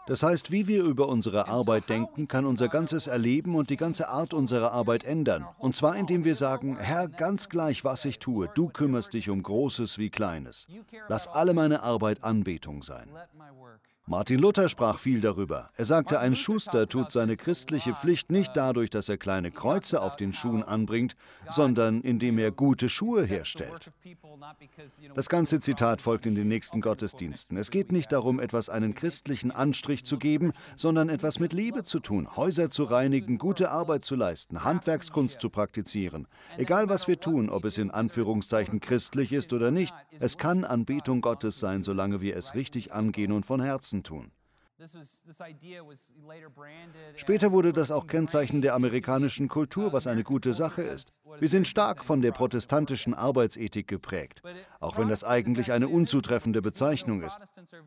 Das 0.07 0.23
heißt, 0.23 0.51
wie 0.51 0.67
wir 0.67 0.85
über 0.85 1.09
unsere 1.09 1.49
Arbeit 1.49 1.91
denken, 1.91 2.27
kann 2.27 2.47
unser 2.47 2.69
ganzes 2.69 3.07
Erleben 3.07 3.55
und 3.55 3.69
die 3.69 3.77
ganze 3.77 4.09
Art 4.09 4.33
unserer 4.33 4.73
Arbeit 4.73 5.05
ändern. 5.05 5.47
Und 5.59 5.77
zwar 5.77 5.97
indem 5.97 6.25
wir 6.25 6.35
sagen, 6.35 6.79
Herr, 6.79 7.09
ganz 7.09 7.49
gleich, 7.49 7.85
was 7.85 8.05
ich 8.07 8.19
tue, 8.19 8.49
du 8.55 8.69
kümmerst 8.69 9.13
dich 9.13 9.29
um 9.29 9.43
Großes 9.43 9.99
wie 9.99 10.11
Kleines. 10.11 10.67
Lass 11.09 11.29
alle 11.29 11.53
meine 11.53 11.83
Arbeit 11.83 12.25
Anbetung 12.25 12.83
sein. 12.83 13.11
Martin 14.09 14.39
Luther 14.39 14.69
sprach 14.69 15.01
viel 15.01 15.21
darüber. 15.21 15.71
Er 15.77 15.85
sagte, 15.85 16.21
ein 16.21 16.37
Schuster 16.37 16.87
tut 16.87 17.11
seine 17.11 17.37
christliche 17.37 17.93
Pflicht 17.93 18.31
nicht 18.31 18.57
dadurch, 18.57 18.89
dass 18.89 19.09
er 19.09 19.19
kleine 19.19 19.51
Kreuze 19.51 20.01
auf 20.01 20.15
den 20.15 20.33
Schuhen 20.33 20.63
anbringt, 20.63 21.17
sondern 21.51 22.03
indem 22.03 22.39
er 22.39 22.53
gute 22.53 22.89
Schuhe 22.89 23.25
herstellt. 23.25 23.91
Das 25.17 25.29
ganze 25.29 25.59
Zitat 25.59 26.01
folgt 26.01 26.25
in 26.25 26.37
den 26.37 26.47
nächsten 26.47 26.81
Gottesdiensten. 26.81 27.57
Es 27.57 27.73
geht 27.73 27.91
nicht 27.91 28.13
darum, 28.13 28.39
etwas 28.39 28.69
einen 28.69 28.95
christlichen 28.95 29.51
Anstrich 29.51 30.07
zu 30.07 30.19
geben, 30.19 30.53
sondern 30.77 31.09
etwas 31.09 31.41
mit 31.41 31.53
Liebe 31.53 31.83
zu 31.83 31.99
tun, 31.99 32.37
Häuser 32.37 32.71
zu 32.71 32.85
reinigen, 32.85 33.39
gute 33.39 33.73
Arbeit 33.73 34.05
zu 34.05 34.15
leisten, 34.15 34.63
Handwerkskunst 34.63 35.41
zu 35.41 35.51
praktizieren. 35.51 36.29
Egal 36.59 36.89
was 36.89 37.09
wir 37.09 37.19
tun, 37.19 37.51
ob 37.51 37.65
es 37.65 37.77
in 37.77 37.91
Anführungszeichen 37.91 38.79
christlich 38.79 39.33
ist 39.33 39.53
oder 39.53 39.73
nicht, 39.73 39.93
es 40.21 40.39
kann 40.39 40.63
Anbetung 40.63 41.23
Gottes 41.23 41.59
sein, 41.59 41.83
solange 41.83 42.21
wir 42.21 42.37
es 42.37 42.55
richtig 42.55 42.93
angehen 42.93 43.33
und 43.33 43.45
von 43.45 43.61
Herzen 43.61 43.96
Herzen 43.97 44.03
tun. 44.03 44.31
Später 47.17 47.51
wurde 47.51 47.73
das 47.73 47.91
auch 47.91 48.07
Kennzeichen 48.07 48.61
der 48.61 48.75
amerikanischen 48.75 49.49
Kultur, 49.49 49.95
was 49.95 50.07
eine 50.07 50.23
gute 50.23 50.53
Sache 50.53 50.83
ist. 50.83 51.23
Wir 51.39 51.49
sind 51.49 51.67
stark 51.67 52.05
von 52.05 52.21
der 52.21 52.33
protestantischen 52.33 53.15
Arbeitsethik 53.15 53.89
geprägt, 53.89 54.43
auch 54.81 54.99
wenn 54.99 55.09
das 55.09 55.25
eigentlich 55.25 55.73
eine 55.73 55.89
unzutreffende 55.89 56.61
Bezeichnung 56.61 57.23
ist. 57.23 57.39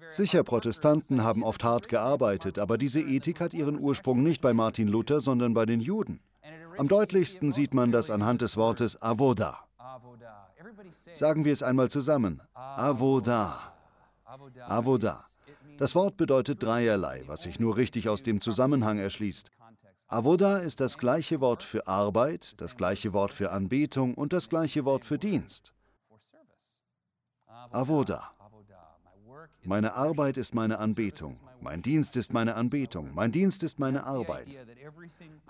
Sicher, 0.09 0.43
Protestanten 0.43 1.23
haben 1.23 1.43
oft 1.43 1.63
hart 1.63 1.89
gearbeitet, 1.89 2.57
aber 2.57 2.79
diese 2.79 3.01
Ethik 3.01 3.39
hat 3.39 3.53
ihren 3.53 3.77
Ursprung 3.77 4.23
nicht 4.23 4.41
bei 4.41 4.55
Martin 4.55 4.87
Luther, 4.87 5.19
sondern 5.19 5.53
bei 5.53 5.67
den 5.67 5.81
Juden. 5.81 6.21
Am 6.79 6.87
deutlichsten 6.87 7.51
sieht 7.51 7.75
man 7.75 7.91
das 7.91 8.09
anhand 8.09 8.41
des 8.41 8.57
Wortes 8.57 8.99
Avoda. 8.99 9.59
Sagen 11.13 11.45
wir 11.45 11.53
es 11.53 11.61
einmal 11.61 11.91
zusammen. 11.91 12.41
Avoda. 12.55 13.73
Avoda. 14.67 15.19
Das 15.79 15.95
Wort 15.95 16.17
bedeutet 16.17 16.61
dreierlei, 16.61 17.23
was 17.25 17.43
sich 17.43 17.57
nur 17.57 17.77
richtig 17.77 18.09
aus 18.09 18.21
dem 18.21 18.41
Zusammenhang 18.41 18.99
erschließt. 18.99 19.49
Avoda 20.07 20.57
ist 20.57 20.81
das 20.81 20.97
gleiche 20.97 21.39
Wort 21.39 21.63
für 21.63 21.87
Arbeit, 21.87 22.59
das 22.59 22.75
gleiche 22.75 23.13
Wort 23.13 23.31
für 23.31 23.51
Anbetung 23.51 24.13
und 24.13 24.33
das 24.33 24.49
gleiche 24.49 24.83
Wort 24.83 25.05
für 25.05 25.17
Dienst. 25.17 25.73
Avoda. 27.71 28.29
Meine 29.63 29.93
Arbeit 29.93 30.35
ist 30.35 30.53
meine 30.53 30.79
Anbetung. 30.79 31.39
Mein 31.61 31.81
Dienst 31.81 32.17
ist 32.17 32.33
meine 32.33 32.55
Anbetung. 32.55 33.11
Mein 33.13 33.31
Dienst 33.31 33.63
ist 33.63 33.79
meine 33.79 34.05
Arbeit. 34.05 34.47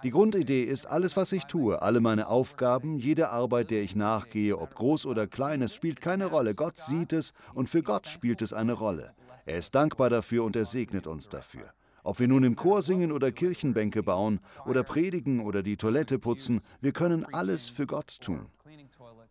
Die 0.04 0.12
Grundidee 0.12 0.64
ist, 0.64 0.86
alles, 0.86 1.18
was 1.18 1.32
ich 1.32 1.46
tue, 1.46 1.82
alle 1.82 2.02
meine 2.02 2.28
Aufgaben, 2.28 3.00
jede 3.00 3.30
Arbeit, 3.30 3.72
der 3.72 3.82
ich 3.82 3.96
nachgehe, 3.96 4.60
ob 4.60 4.76
groß 4.76 5.08
oder 5.08 5.26
klein, 5.26 5.64
es 5.64 5.74
spielt 5.74 6.02
keine 6.02 6.28
Rolle. 6.28 6.54
Gott 6.54 6.78
sieht 6.78 7.14
es 7.14 7.34
und 7.56 7.68
für 7.68 7.82
Gott 7.82 8.08
spielt 8.08 8.44
es 8.44 8.54
eine 8.54 8.74
Rolle. 8.74 9.16
Er 9.50 9.58
ist 9.58 9.74
dankbar 9.74 10.12
dafür 10.12 10.44
und 10.44 10.56
er 10.56 10.66
segnet 10.66 11.08
uns 11.08 11.28
dafür. 11.28 11.74
Ob 12.04 12.20
wir 12.20 12.28
nun 12.28 12.44
im 12.44 12.56
Chor 12.56 12.84
singen 12.84 13.12
oder 13.12 13.32
Kirchenbänke 13.32 14.04
bauen 14.04 14.42
oder 14.68 14.84
predigen 14.84 15.40
oder 15.40 15.64
die 15.64 15.76
Toilette 15.76 16.20
putzen, 16.20 16.62
wir 16.82 16.92
können 16.92 17.26
alles 17.26 17.68
für 17.68 17.88
Gott 17.88 18.20
tun. 18.22 18.46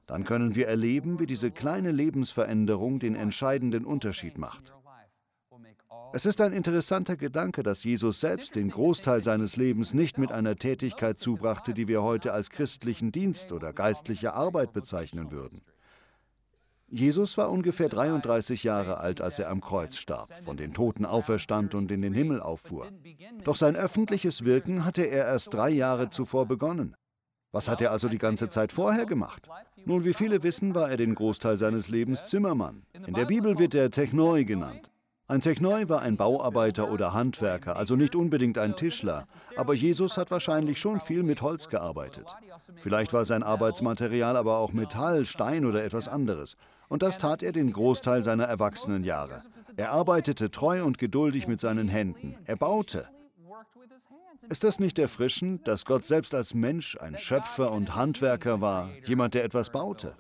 Dann 0.09 0.25
können 0.25 0.57
wir 0.57 0.67
erleben, 0.67 1.21
wie 1.21 1.27
diese 1.27 1.53
kleine 1.53 1.93
Lebensveränderung 1.93 2.99
den 2.99 3.15
entscheidenden 3.15 3.85
Unterschied 3.85 4.39
macht. 4.39 4.75
Es 6.13 6.27
ist 6.27 6.41
ein 6.41 6.53
interessanter 6.53 7.17
Gedanke, 7.17 7.63
dass 7.63 7.85
Jesus 7.85 8.19
selbst 8.19 8.57
den 8.57 8.71
Großteil 8.71 9.23
seines 9.23 9.55
Lebens 9.57 9.95
nicht 9.95 10.19
mit 10.19 10.33
einer 10.33 10.57
Tätigkeit 10.57 11.17
zubrachte, 11.17 11.75
die 11.75 11.87
wir 11.87 12.03
heute 12.03 12.33
als 12.33 12.51
christlichen 12.51 13.13
Dienst 13.13 13.53
oder 13.53 13.73
geistliche 13.73 14.35
Arbeit 14.35 14.73
bezeichnen 14.73 15.31
würden. 15.31 15.61
Jesus 16.91 17.37
war 17.37 17.51
ungefähr 17.51 17.89
33 17.89 18.65
Jahre 18.65 19.01
alt, 19.01 19.21
als 19.21 19.39
er 19.39 19.51
am 19.51 19.61
Kreuz 19.61 19.97
starb, 19.97 20.29
von 20.45 20.57
den 20.57 20.73
Toten 20.73 21.05
auferstand 21.05 21.75
und 21.75 21.91
in 21.91 22.01
den 22.01 22.15
Himmel 22.15 22.41
auffuhr. 22.41 22.87
Doch 23.45 23.57
sein 23.57 23.77
öffentliches 23.77 24.45
Wirken 24.45 24.85
hatte 24.85 25.03
er 25.03 25.27
erst 25.27 25.53
drei 25.53 25.71
Jahre 25.71 26.09
zuvor 26.09 26.47
begonnen. 26.47 26.97
Was 27.53 27.69
hat 27.69 27.81
er 27.81 27.93
also 27.93 28.09
die 28.09 28.19
ganze 28.19 28.49
Zeit 28.49 28.73
vorher 28.73 29.07
gemacht? 29.07 29.49
Nun, 29.85 30.05
wie 30.05 30.13
viele 30.13 30.43
wissen, 30.43 30.75
war 30.75 30.91
er 30.91 30.97
den 30.97 31.15
Großteil 31.15 31.57
seines 31.57 31.89
Lebens 31.89 32.27
Zimmermann. 32.27 32.83
In 33.07 33.15
der 33.15 33.25
Bibel 33.27 33.59
wird 33.59 33.75
er 33.75 33.91
Technoi 33.91 34.45
genannt. 34.45 34.91
Ein 35.31 35.43
Technoi 35.43 35.91
war 35.91 36.01
ein 36.01 36.17
Bauarbeiter 36.17 36.91
oder 36.91 37.13
Handwerker, 37.13 37.77
also 37.77 37.97
nicht 37.97 38.17
unbedingt 38.17 38.57
ein 38.57 38.75
Tischler, 38.77 39.25
aber 39.59 39.75
Jesus 39.75 40.17
hat 40.17 40.31
wahrscheinlich 40.31 40.81
schon 40.81 41.01
viel 41.01 41.23
mit 41.23 41.43
Holz 41.43 41.69
gearbeitet. 41.69 42.25
Vielleicht 42.83 43.13
war 43.13 43.27
sein 43.27 43.43
Arbeitsmaterial 43.43 44.39
aber 44.39 44.57
auch 44.57 44.73
Metall, 44.73 45.27
Stein 45.27 45.67
oder 45.67 45.85
etwas 45.85 46.09
anderes. 46.09 46.57
Und 46.89 47.03
das 47.03 47.19
tat 47.19 47.43
er 47.43 47.53
den 47.53 47.75
Großteil 47.75 48.23
seiner 48.23 48.45
Erwachsenenjahre. 48.45 49.43
Er 49.77 49.93
arbeitete 49.93 50.51
treu 50.51 50.83
und 50.83 50.97
geduldig 50.97 51.47
mit 51.47 51.61
seinen 51.61 51.89
Händen. 51.89 52.35
Er 52.47 52.57
baute. 52.57 53.07
Ist 54.49 54.65
das 54.65 54.79
nicht 54.79 54.99
erfrischend, 54.99 55.69
dass 55.69 55.85
Gott 55.85 56.07
selbst 56.07 56.33
als 56.33 56.55
Mensch 56.55 56.97
ein 56.97 57.19
Schöpfer 57.19 57.73
und 57.73 57.95
Handwerker 57.95 58.63
war, 58.63 58.89
jemand, 59.05 59.35
der 59.35 59.45
etwas 59.45 59.69
baute? 59.69 60.15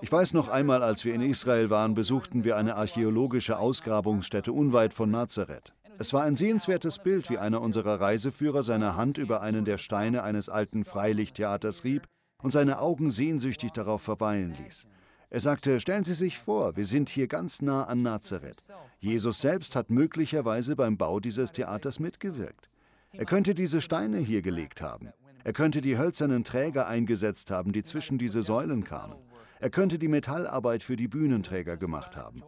Ich 0.00 0.12
weiß 0.12 0.32
noch 0.32 0.48
einmal, 0.48 0.82
als 0.82 1.04
wir 1.04 1.14
in 1.14 1.20
Israel 1.20 1.70
waren, 1.70 1.94
besuchten 1.94 2.44
wir 2.44 2.56
eine 2.56 2.76
archäologische 2.76 3.58
Ausgrabungsstätte 3.58 4.52
unweit 4.52 4.94
von 4.94 5.10
Nazareth. 5.10 5.72
Es 5.98 6.12
war 6.12 6.24
ein 6.24 6.36
sehenswertes 6.36 6.98
Bild, 6.98 7.30
wie 7.30 7.38
einer 7.38 7.62
unserer 7.62 8.00
Reiseführer 8.00 8.62
seine 8.62 8.96
Hand 8.96 9.16
über 9.16 9.40
einen 9.40 9.64
der 9.64 9.78
Steine 9.78 10.22
eines 10.22 10.48
alten 10.48 10.84
Freilichttheaters 10.84 11.84
rieb 11.84 12.06
und 12.42 12.50
seine 12.50 12.80
Augen 12.80 13.10
sehnsüchtig 13.10 13.72
darauf 13.72 14.02
verweilen 14.02 14.54
ließ. 14.62 14.86
Er 15.30 15.40
sagte, 15.40 15.80
stellen 15.80 16.04
Sie 16.04 16.14
sich 16.14 16.38
vor, 16.38 16.76
wir 16.76 16.84
sind 16.84 17.08
hier 17.08 17.26
ganz 17.26 17.62
nah 17.62 17.84
an 17.84 18.02
Nazareth. 18.02 18.68
Jesus 19.00 19.40
selbst 19.40 19.74
hat 19.74 19.90
möglicherweise 19.90 20.76
beim 20.76 20.96
Bau 20.96 21.18
dieses 21.18 21.52
Theaters 21.52 21.98
mitgewirkt. 21.98 22.68
Er 23.12 23.24
könnte 23.24 23.54
diese 23.54 23.80
Steine 23.80 24.18
hier 24.18 24.42
gelegt 24.42 24.82
haben. 24.82 25.10
Er 25.42 25.52
könnte 25.52 25.80
die 25.80 25.96
hölzernen 25.96 26.44
Träger 26.44 26.86
eingesetzt 26.86 27.50
haben, 27.50 27.72
die 27.72 27.84
zwischen 27.84 28.18
diese 28.18 28.42
Säulen 28.42 28.84
kamen. 28.84 29.16
Er 29.58 29.70
könnte 29.70 29.98
die 29.98 30.08
Metallarbeit 30.08 30.82
für 30.82 30.96
die 30.96 31.08
Bühnenträger 31.08 31.76
gemacht 31.76 32.16
haben. 32.16 32.42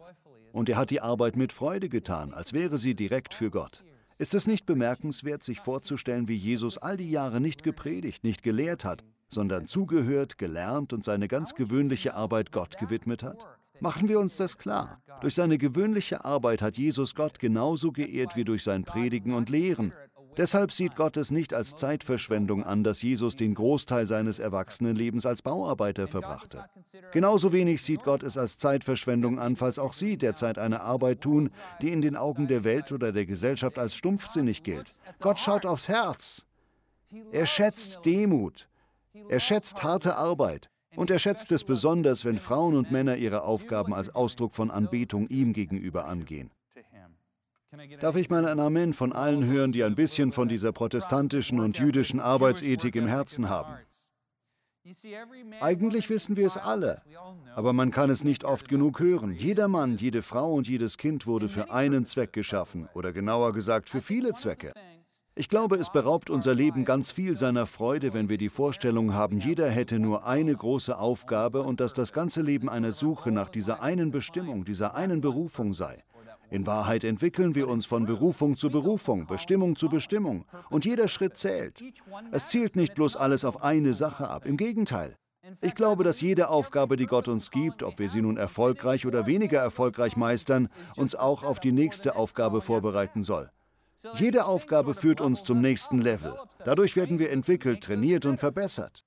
Und 0.51 0.69
er 0.69 0.77
hat 0.77 0.89
die 0.89 1.01
Arbeit 1.01 1.35
mit 1.35 1.53
Freude 1.53 1.89
getan, 1.89 2.33
als 2.33 2.53
wäre 2.53 2.77
sie 2.77 2.95
direkt 2.95 3.33
für 3.33 3.49
Gott. 3.49 3.83
Ist 4.17 4.33
es 4.33 4.47
nicht 4.47 4.65
bemerkenswert, 4.65 5.43
sich 5.43 5.59
vorzustellen, 5.59 6.27
wie 6.27 6.35
Jesus 6.35 6.77
all 6.77 6.97
die 6.97 7.09
Jahre 7.09 7.39
nicht 7.39 7.63
gepredigt, 7.63 8.23
nicht 8.23 8.43
gelehrt 8.43 8.83
hat, 8.83 9.03
sondern 9.27 9.65
zugehört, 9.65 10.37
gelernt 10.37 10.91
und 10.91 11.03
seine 11.03 11.27
ganz 11.27 11.55
gewöhnliche 11.55 12.15
Arbeit 12.15 12.51
Gott 12.51 12.77
gewidmet 12.77 13.23
hat? 13.23 13.47
Machen 13.79 14.09
wir 14.09 14.19
uns 14.19 14.35
das 14.35 14.57
klar. 14.57 15.01
Durch 15.21 15.35
seine 15.35 15.57
gewöhnliche 15.57 16.25
Arbeit 16.25 16.61
hat 16.61 16.77
Jesus 16.77 17.15
Gott 17.15 17.39
genauso 17.39 17.91
geehrt 17.91 18.35
wie 18.35 18.43
durch 18.43 18.63
sein 18.63 18.83
Predigen 18.83 19.33
und 19.33 19.49
Lehren. 19.49 19.93
Deshalb 20.39 20.71
sieht 20.71 20.95
Gott 20.95 21.17
es 21.17 21.31
nicht 21.31 21.53
als 21.53 21.75
Zeitverschwendung 21.75 22.63
an, 22.63 22.81
dass 22.85 23.01
Jesus 23.01 23.35
den 23.35 23.53
Großteil 23.55 24.07
seines 24.07 24.39
Erwachsenenlebens 24.39 25.25
als 25.25 25.41
Bauarbeiter 25.41 26.07
verbrachte. 26.07 26.63
Genauso 27.11 27.51
wenig 27.51 27.83
sieht 27.83 28.03
Gott 28.03 28.23
es 28.23 28.37
als 28.37 28.57
Zeitverschwendung 28.57 29.37
an, 29.37 29.57
falls 29.57 29.77
auch 29.77 29.91
Sie 29.91 30.15
derzeit 30.15 30.57
eine 30.57 30.79
Arbeit 30.79 31.19
tun, 31.19 31.49
die 31.81 31.89
in 31.89 32.01
den 32.01 32.15
Augen 32.15 32.47
der 32.47 32.63
Welt 32.63 32.93
oder 32.93 33.11
der 33.11 33.25
Gesellschaft 33.25 33.77
als 33.77 33.95
stumpfsinnig 33.95 34.63
gilt. 34.63 34.87
Gott 35.19 35.39
schaut 35.39 35.65
aufs 35.65 35.89
Herz. 35.89 36.45
Er 37.33 37.45
schätzt 37.45 38.05
Demut. 38.05 38.69
Er 39.27 39.41
schätzt 39.41 39.83
harte 39.83 40.15
Arbeit. 40.15 40.69
Und 40.95 41.11
er 41.11 41.19
schätzt 41.19 41.51
es 41.51 41.65
besonders, 41.65 42.23
wenn 42.23 42.37
Frauen 42.37 42.77
und 42.77 42.91
Männer 42.91 43.17
ihre 43.17 43.41
Aufgaben 43.41 43.93
als 43.93 44.15
Ausdruck 44.15 44.55
von 44.55 44.71
Anbetung 44.71 45.27
ihm 45.27 45.51
gegenüber 45.51 46.05
angehen. 46.05 46.49
Darf 47.99 48.15
ich 48.15 48.31
mal 48.31 48.47
ein 48.47 48.59
Amen 48.59 48.93
von 48.93 49.13
allen 49.13 49.45
hören, 49.45 49.71
die 49.71 49.83
ein 49.83 49.93
bisschen 49.93 50.31
von 50.31 50.49
dieser 50.49 50.71
protestantischen 50.71 51.59
und 51.59 51.77
jüdischen 51.77 52.19
Arbeitsethik 52.19 52.95
im 52.95 53.05
Herzen 53.05 53.47
haben? 53.47 53.75
Eigentlich 55.61 56.09
wissen 56.09 56.35
wir 56.35 56.47
es 56.47 56.57
alle, 56.57 57.01
aber 57.53 57.73
man 57.73 57.91
kann 57.91 58.09
es 58.09 58.23
nicht 58.23 58.43
oft 58.43 58.69
genug 58.69 58.99
hören. 58.99 59.33
Jeder 59.33 59.67
Mann, 59.67 59.97
jede 59.97 60.23
Frau 60.23 60.53
und 60.53 60.67
jedes 60.67 60.97
Kind 60.97 61.27
wurde 61.27 61.47
für 61.47 61.71
einen 61.71 62.07
Zweck 62.07 62.33
geschaffen, 62.33 62.89
oder 62.95 63.13
genauer 63.13 63.53
gesagt 63.53 63.89
für 63.89 64.01
viele 64.01 64.33
Zwecke. 64.33 64.73
Ich 65.35 65.47
glaube, 65.47 65.75
es 65.75 65.91
beraubt 65.91 66.31
unser 66.31 66.55
Leben 66.55 66.85
ganz 66.85 67.11
viel 67.11 67.37
seiner 67.37 67.67
Freude, 67.67 68.13
wenn 68.13 68.29
wir 68.29 68.37
die 68.39 68.49
Vorstellung 68.49 69.13
haben, 69.13 69.39
jeder 69.39 69.69
hätte 69.69 69.99
nur 69.99 70.25
eine 70.25 70.55
große 70.55 70.97
Aufgabe 70.97 71.61
und 71.61 71.79
dass 71.79 71.93
das 71.93 72.13
ganze 72.13 72.41
Leben 72.41 72.67
eine 72.67 72.91
Suche 72.91 73.31
nach 73.31 73.49
dieser 73.49 73.83
einen 73.83 74.09
Bestimmung, 74.09 74.65
dieser 74.65 74.95
einen 74.95 75.21
Berufung 75.21 75.73
sei. 75.73 76.03
In 76.51 76.65
Wahrheit 76.65 77.03
entwickeln 77.03 77.53
wir 77.53 77.67
uns 77.67 77.85
von 77.85 78.05
Berufung 78.05 78.57
zu 78.57 78.69
Berufung, 78.69 79.27
Bestimmung 79.27 79.75
zu 79.75 79.87
Bestimmung. 79.89 80.45
Und 80.69 80.85
jeder 80.85 81.07
Schritt 81.07 81.37
zählt. 81.37 81.81
Es 82.31 82.47
zielt 82.47 82.75
nicht 82.75 82.95
bloß 82.95 83.15
alles 83.15 83.45
auf 83.45 83.63
eine 83.63 83.93
Sache 83.93 84.29
ab. 84.29 84.45
Im 84.45 84.57
Gegenteil. 84.57 85.15
Ich 85.61 85.75
glaube, 85.75 86.03
dass 86.03 86.21
jede 86.21 86.49
Aufgabe, 86.49 86.97
die 86.97 87.05
Gott 87.05 87.27
uns 87.27 87.51
gibt, 87.51 87.83
ob 87.83 87.99
wir 87.99 88.09
sie 88.09 88.21
nun 88.21 88.37
erfolgreich 88.37 89.05
oder 89.05 89.25
weniger 89.25 89.59
erfolgreich 89.59 90.15
meistern, 90.15 90.69
uns 90.95 91.15
auch 91.15 91.43
auf 91.43 91.59
die 91.59 91.71
nächste 91.71 92.15
Aufgabe 92.15 92.61
vorbereiten 92.61 93.23
soll. 93.23 93.49
Jede 94.15 94.45
Aufgabe 94.45 94.93
führt 94.93 95.21
uns 95.21 95.43
zum 95.43 95.61
nächsten 95.61 95.99
Level. 95.99 96.33
Dadurch 96.65 96.95
werden 96.95 97.19
wir 97.19 97.31
entwickelt, 97.31 97.83
trainiert 97.83 98.25
und 98.25 98.39
verbessert. 98.39 99.03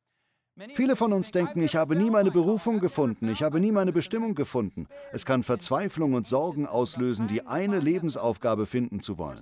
Viele 0.75 0.97
von 0.97 1.15
uns 1.15 1.31
denken, 1.31 1.63
ich 1.63 1.77
habe 1.77 1.97
nie 1.97 2.11
meine 2.11 2.31
Berufung 2.31 2.79
gefunden, 2.79 3.31
ich 3.31 3.43
habe 3.43 3.59
nie 3.59 3.73
meine 3.73 3.93
Bestimmung 3.93 4.35
gefunden. 4.35 4.87
Es 5.11 5.25
kann 5.25 5.43
Verzweiflung 5.43 6.13
und 6.13 6.27
Sorgen 6.27 6.67
auslösen, 6.67 7.27
die 7.27 7.47
eine 7.47 7.79
Lebensaufgabe 7.79 8.67
finden 8.67 9.01
zu 9.01 9.17
wollen. 9.17 9.41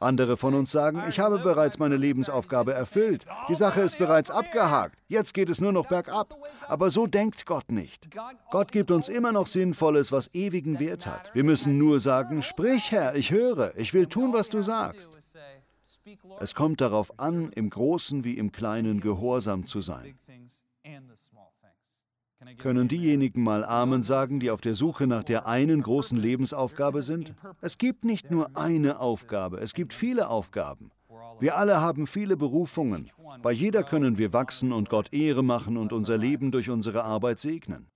Andere 0.00 0.36
von 0.36 0.54
uns 0.54 0.70
sagen, 0.70 1.02
ich 1.08 1.18
habe 1.18 1.38
bereits 1.38 1.78
meine 1.78 1.96
Lebensaufgabe 1.96 2.74
erfüllt, 2.74 3.24
die 3.48 3.54
Sache 3.54 3.80
ist 3.80 3.98
bereits 3.98 4.30
abgehakt, 4.30 4.98
jetzt 5.08 5.32
geht 5.32 5.48
es 5.48 5.62
nur 5.62 5.72
noch 5.72 5.88
bergab. 5.88 6.34
Aber 6.68 6.90
so 6.90 7.06
denkt 7.06 7.46
Gott 7.46 7.72
nicht. 7.72 8.08
Gott 8.50 8.70
gibt 8.70 8.90
uns 8.90 9.08
immer 9.08 9.32
noch 9.32 9.46
Sinnvolles, 9.46 10.12
was 10.12 10.34
ewigen 10.34 10.78
Wert 10.78 11.06
hat. 11.06 11.34
Wir 11.34 11.42
müssen 11.42 11.78
nur 11.78 12.00
sagen, 12.00 12.42
sprich 12.42 12.92
Herr, 12.92 13.14
ich 13.16 13.30
höre, 13.30 13.72
ich 13.76 13.94
will 13.94 14.06
tun, 14.06 14.34
was 14.34 14.50
du 14.50 14.62
sagst. 14.62 15.10
Es 16.40 16.54
kommt 16.54 16.80
darauf 16.80 17.18
an, 17.18 17.52
im 17.52 17.70
Großen 17.70 18.24
wie 18.24 18.36
im 18.38 18.52
Kleinen 18.52 19.00
gehorsam 19.00 19.66
zu 19.66 19.80
sein. 19.80 20.14
Können 22.56 22.88
diejenigen 22.88 23.42
mal 23.42 23.64
Amen 23.64 24.02
sagen, 24.02 24.40
die 24.40 24.50
auf 24.50 24.62
der 24.62 24.74
Suche 24.74 25.06
nach 25.06 25.24
der 25.24 25.46
einen 25.46 25.82
großen 25.82 26.18
Lebensaufgabe 26.18 27.02
sind? 27.02 27.34
Es 27.60 27.76
gibt 27.76 28.04
nicht 28.04 28.30
nur 28.30 28.56
eine 28.56 28.98
Aufgabe, 28.98 29.58
es 29.60 29.74
gibt 29.74 29.92
viele 29.92 30.28
Aufgaben. 30.28 30.90
Wir 31.38 31.56
alle 31.56 31.80
haben 31.80 32.06
viele 32.06 32.36
Berufungen. 32.36 33.10
Bei 33.42 33.52
jeder 33.52 33.82
können 33.82 34.18
wir 34.18 34.32
wachsen 34.32 34.72
und 34.72 34.88
Gott 34.88 35.12
Ehre 35.12 35.42
machen 35.42 35.76
und 35.76 35.92
unser 35.92 36.18
Leben 36.18 36.50
durch 36.50 36.70
unsere 36.70 37.04
Arbeit 37.04 37.40
segnen. 37.40 37.88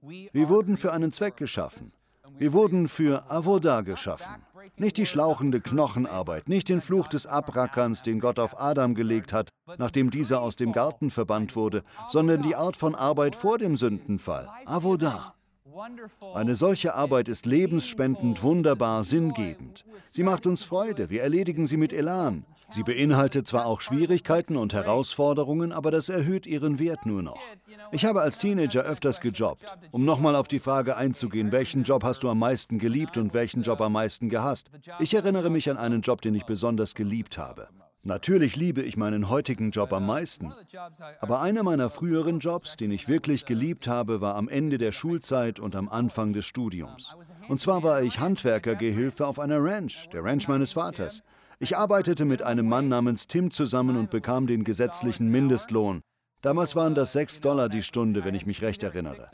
Wir 0.00 0.48
wurden 0.48 0.76
für 0.76 0.92
einen 0.92 1.12
Zweck 1.12 1.36
geschaffen. 1.36 1.92
Wir 2.38 2.52
wurden 2.52 2.88
für 2.88 3.30
Avoda 3.30 3.82
geschaffen. 3.82 4.42
Nicht 4.76 4.96
die 4.96 5.06
schlauchende 5.06 5.60
Knochenarbeit, 5.60 6.48
nicht 6.48 6.68
den 6.68 6.80
Fluch 6.80 7.08
des 7.08 7.26
Abrackerns, 7.26 8.02
den 8.02 8.20
Gott 8.20 8.38
auf 8.38 8.60
Adam 8.60 8.94
gelegt 8.94 9.32
hat, 9.32 9.50
nachdem 9.78 10.10
dieser 10.10 10.40
aus 10.40 10.56
dem 10.56 10.72
Garten 10.72 11.10
verbannt 11.10 11.56
wurde, 11.56 11.82
sondern 12.08 12.42
die 12.42 12.56
Art 12.56 12.76
von 12.76 12.94
Arbeit 12.94 13.36
vor 13.36 13.58
dem 13.58 13.76
Sündenfall. 13.76 14.48
Avoda. 14.66 15.34
Eine 16.34 16.54
solche 16.54 16.94
Arbeit 16.94 17.28
ist 17.28 17.46
lebensspendend, 17.46 18.42
wunderbar, 18.42 19.04
sinngebend. 19.04 19.84
Sie 20.04 20.22
macht 20.22 20.46
uns 20.46 20.64
Freude, 20.64 21.10
wir 21.10 21.22
erledigen 21.22 21.66
sie 21.66 21.76
mit 21.76 21.92
Elan. 21.92 22.44
Sie 22.72 22.84
beinhaltet 22.84 23.48
zwar 23.48 23.66
auch 23.66 23.80
Schwierigkeiten 23.80 24.56
und 24.56 24.72
Herausforderungen, 24.72 25.72
aber 25.72 25.90
das 25.90 26.08
erhöht 26.08 26.46
ihren 26.46 26.78
Wert 26.78 27.04
nur 27.04 27.22
noch. 27.22 27.40
Ich 27.90 28.04
habe 28.04 28.22
als 28.22 28.38
Teenager 28.38 28.82
öfters 28.82 29.20
gejobbt. 29.20 29.64
Um 29.90 30.04
nochmal 30.04 30.36
auf 30.36 30.46
die 30.46 30.60
Frage 30.60 30.96
einzugehen, 30.96 31.50
welchen 31.50 31.82
Job 31.82 32.04
hast 32.04 32.22
du 32.22 32.28
am 32.28 32.38
meisten 32.38 32.78
geliebt 32.78 33.16
und 33.16 33.34
welchen 33.34 33.62
Job 33.62 33.80
am 33.80 33.92
meisten 33.92 34.28
gehasst? 34.28 34.70
Ich 35.00 35.14
erinnere 35.14 35.50
mich 35.50 35.68
an 35.68 35.78
einen 35.78 36.00
Job, 36.02 36.22
den 36.22 36.34
ich 36.36 36.44
besonders 36.44 36.94
geliebt 36.94 37.38
habe. 37.38 37.68
Natürlich 38.02 38.56
liebe 38.56 38.80
ich 38.80 38.96
meinen 38.96 39.28
heutigen 39.28 39.72
Job 39.72 39.92
am 39.92 40.06
meisten. 40.06 40.52
Aber 41.20 41.42
einer 41.42 41.62
meiner 41.62 41.90
früheren 41.90 42.38
Jobs, 42.38 42.76
den 42.78 42.90
ich 42.90 43.08
wirklich 43.08 43.44
geliebt 43.44 43.88
habe, 43.88 44.22
war 44.22 44.36
am 44.36 44.48
Ende 44.48 44.78
der 44.78 44.92
Schulzeit 44.92 45.60
und 45.60 45.76
am 45.76 45.88
Anfang 45.88 46.32
des 46.32 46.46
Studiums. 46.46 47.14
Und 47.48 47.60
zwar 47.60 47.82
war 47.82 48.02
ich 48.02 48.18
Handwerkergehilfe 48.18 49.26
auf 49.26 49.38
einer 49.38 49.62
Ranch, 49.62 50.08
der 50.12 50.24
Ranch 50.24 50.48
meines 50.48 50.72
Vaters. 50.72 51.22
Ich 51.58 51.76
arbeitete 51.76 52.24
mit 52.24 52.40
einem 52.40 52.66
Mann 52.66 52.88
namens 52.88 53.26
Tim 53.26 53.50
zusammen 53.50 53.98
und 53.98 54.10
bekam 54.10 54.46
den 54.46 54.64
gesetzlichen 54.64 55.28
Mindestlohn. 55.28 56.00
Damals 56.40 56.74
waren 56.74 56.94
das 56.94 57.12
6 57.12 57.42
Dollar 57.42 57.68
die 57.68 57.82
Stunde, 57.82 58.24
wenn 58.24 58.34
ich 58.34 58.46
mich 58.46 58.62
recht 58.62 58.82
erinnere. 58.82 59.28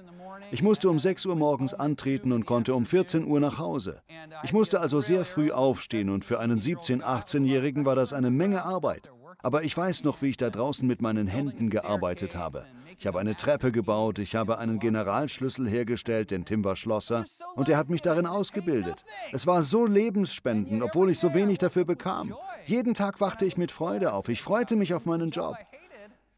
Ich 0.50 0.62
musste 0.62 0.88
um 0.88 0.98
6 0.98 1.26
Uhr 1.26 1.36
morgens 1.36 1.74
antreten 1.74 2.32
und 2.32 2.46
konnte 2.46 2.74
um 2.74 2.86
14 2.86 3.26
Uhr 3.26 3.40
nach 3.40 3.58
Hause. 3.58 4.00
Ich 4.42 4.52
musste 4.52 4.80
also 4.80 5.00
sehr 5.00 5.24
früh 5.24 5.50
aufstehen 5.50 6.10
und 6.10 6.24
für 6.24 6.38
einen 6.38 6.60
17-, 6.60 7.02
18-Jährigen 7.02 7.84
war 7.84 7.94
das 7.94 8.12
eine 8.12 8.30
Menge 8.30 8.64
Arbeit. 8.64 9.10
Aber 9.42 9.62
ich 9.62 9.76
weiß 9.76 10.04
noch, 10.04 10.22
wie 10.22 10.28
ich 10.28 10.36
da 10.36 10.50
draußen 10.50 10.86
mit 10.86 11.02
meinen 11.02 11.26
Händen 11.26 11.70
gearbeitet 11.70 12.36
habe. 12.36 12.64
Ich 12.98 13.06
habe 13.06 13.18
eine 13.18 13.36
Treppe 13.36 13.72
gebaut, 13.72 14.18
ich 14.18 14.34
habe 14.34 14.58
einen 14.58 14.78
Generalschlüssel 14.78 15.68
hergestellt, 15.68 16.30
denn 16.30 16.46
Tim 16.46 16.64
war 16.64 16.76
Schlosser, 16.76 17.24
und 17.54 17.68
er 17.68 17.76
hat 17.76 17.90
mich 17.90 18.00
darin 18.00 18.26
ausgebildet. 18.26 19.04
Es 19.32 19.46
war 19.46 19.62
so 19.62 19.84
lebensspendend, 19.84 20.82
obwohl 20.82 21.10
ich 21.10 21.18
so 21.18 21.34
wenig 21.34 21.58
dafür 21.58 21.84
bekam. 21.84 22.34
Jeden 22.64 22.94
Tag 22.94 23.20
wachte 23.20 23.44
ich 23.44 23.58
mit 23.58 23.70
Freude 23.70 24.14
auf. 24.14 24.28
Ich 24.28 24.40
freute 24.40 24.76
mich 24.76 24.94
auf 24.94 25.04
meinen 25.04 25.30
Job. 25.30 25.56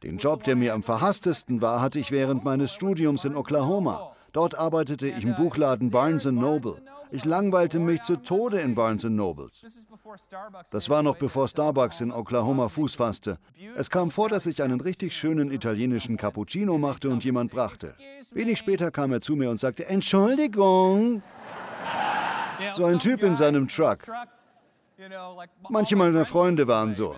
Den 0.02 0.18
Job, 0.18 0.44
der 0.44 0.54
mir 0.54 0.74
am 0.74 0.82
verhasstesten 0.82 1.60
war, 1.60 1.80
hatte 1.80 1.98
ich 1.98 2.12
während 2.12 2.44
meines 2.44 2.72
Studiums 2.72 3.24
in 3.24 3.34
Oklahoma. 3.34 4.12
Dort 4.32 4.56
arbeitete 4.56 5.08
ich 5.08 5.24
im 5.24 5.34
Buchladen 5.34 5.90
Barnes 5.90 6.24
Noble. 6.26 6.76
Ich 7.10 7.24
langweilte 7.24 7.80
mich 7.80 8.02
zu 8.02 8.16
Tode 8.16 8.60
in 8.60 8.74
Barnes 8.74 9.04
Nobles. 9.04 9.60
Das 10.70 10.88
war 10.88 11.02
noch 11.02 11.16
bevor 11.16 11.48
Starbucks 11.48 12.00
in 12.02 12.12
Oklahoma 12.12 12.68
Fuß 12.68 12.94
fasste. 12.94 13.38
Es 13.76 13.90
kam 13.90 14.10
vor, 14.10 14.28
dass 14.28 14.46
ich 14.46 14.62
einen 14.62 14.80
richtig 14.80 15.16
schönen 15.16 15.50
italienischen 15.50 16.16
Cappuccino 16.16 16.78
machte 16.78 17.08
und 17.08 17.24
jemand 17.24 17.50
brachte. 17.50 17.94
Wenig 18.32 18.58
später 18.58 18.90
kam 18.90 19.12
er 19.12 19.20
zu 19.20 19.34
mir 19.34 19.50
und 19.50 19.58
sagte, 19.58 19.86
Entschuldigung. 19.86 21.22
So 22.76 22.84
ein 22.84 23.00
Typ 23.00 23.22
in 23.22 23.34
seinem 23.34 23.66
Truck. 23.66 24.00
Manche 25.70 25.96
meiner 25.96 26.24
Freunde 26.24 26.68
waren 26.68 26.92
so. 26.92 27.14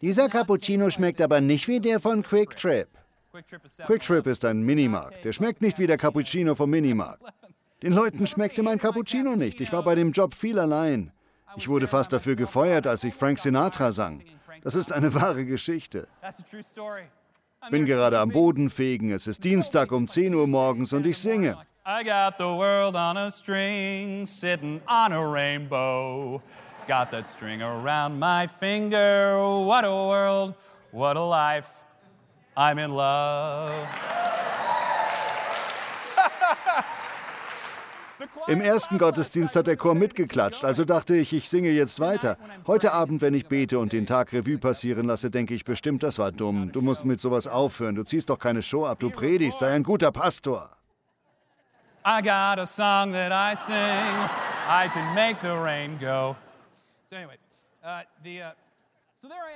Dieser 0.00 0.28
Cappuccino 0.28 0.90
schmeckt 0.90 1.20
aber 1.20 1.40
nicht 1.40 1.68
wie 1.68 1.80
der 1.80 2.00
von 2.00 2.22
Quick 2.22 2.56
Trip. 2.56 2.88
Quick 3.86 4.02
Trip 4.02 4.26
ist 4.26 4.44
ein 4.44 4.62
Minimarkt. 4.62 5.24
Der 5.24 5.32
schmeckt 5.32 5.60
nicht 5.60 5.78
wie 5.78 5.86
der 5.86 5.98
Cappuccino 5.98 6.54
vom 6.54 6.70
Minimarkt. 6.70 7.22
Den 7.82 7.92
Leuten 7.92 8.26
schmeckte 8.26 8.62
mein 8.62 8.78
Cappuccino 8.78 9.36
nicht. 9.36 9.60
Ich 9.60 9.72
war 9.72 9.82
bei 9.82 9.94
dem 9.94 10.12
Job 10.12 10.34
viel 10.34 10.58
allein. 10.58 11.12
Ich 11.56 11.68
wurde 11.68 11.86
fast 11.86 12.12
dafür 12.12 12.36
gefeuert, 12.36 12.86
als 12.86 13.04
ich 13.04 13.14
Frank 13.14 13.38
Sinatra 13.38 13.92
sang. 13.92 14.22
Das 14.62 14.74
ist 14.74 14.92
eine 14.92 15.12
wahre 15.14 15.44
Geschichte. 15.44 16.08
Bin 17.70 17.84
gerade 17.84 18.18
am 18.18 18.30
Boden 18.30 18.70
fegen. 18.70 19.10
Es 19.12 19.26
ist 19.26 19.44
Dienstag 19.44 19.92
um 19.92 20.08
10 20.08 20.34
Uhr 20.34 20.46
morgens 20.46 20.92
und 20.92 21.06
ich 21.06 21.18
singe. 21.18 21.56
I 21.88 22.02
got 22.02 22.36
the 22.38 22.44
world 22.44 22.96
on 22.96 23.16
a 23.16 23.30
string, 23.30 24.26
sitting 24.26 24.80
on 24.88 25.12
a 25.12 25.20
rainbow. 25.20 26.42
Got 26.86 27.10
that 27.10 27.26
string 27.26 27.62
around 27.62 28.20
my 28.20 28.46
finger. 28.46 29.36
What 29.38 29.84
a 29.84 29.90
world, 29.90 30.54
what 30.92 31.16
a 31.16 31.24
life. 31.24 31.82
I'm 32.56 32.78
in 32.78 32.92
love. 32.92 33.72
Im 38.46 38.60
ersten 38.60 38.98
Gottesdienst 38.98 39.56
hat 39.56 39.66
der 39.66 39.76
Chor 39.76 39.96
mitgeklatscht, 39.96 40.64
also 40.64 40.84
dachte 40.84 41.16
ich, 41.16 41.32
ich 41.32 41.50
singe 41.50 41.70
jetzt 41.70 41.98
weiter. 41.98 42.36
Heute 42.68 42.92
Abend, 42.92 43.20
wenn 43.20 43.34
ich 43.34 43.48
bete 43.48 43.80
und 43.80 43.92
den 43.92 44.06
Tag 44.06 44.32
Revue 44.32 44.58
passieren 44.58 45.06
lasse, 45.06 45.30
denke 45.30 45.54
ich 45.54 45.64
bestimmt, 45.64 46.04
das 46.04 46.20
war 46.20 46.30
dumm. 46.30 46.70
Du 46.70 46.80
musst 46.80 47.04
mit 47.04 47.20
sowas 47.20 47.48
aufhören. 47.48 47.96
Du 47.96 48.04
ziehst 48.04 48.30
doch 48.30 48.38
keine 48.38 48.62
Show 48.62 48.86
ab, 48.86 49.00
du 49.00 49.10
predigst, 49.10 49.58
sei 49.58 49.74
ein 49.74 49.82
guter 49.82 50.12
Pastor. 50.12 50.70
I 52.04 52.22
got 52.22 52.60
a 52.60 52.66
song 52.66 53.12
that 53.12 53.32
I 53.32 53.56
sing. 53.56 53.74
I 54.68 54.88
can 54.88 55.12
make 55.16 55.40
the 55.42 55.56
rain 55.56 55.98
go. 56.00 56.36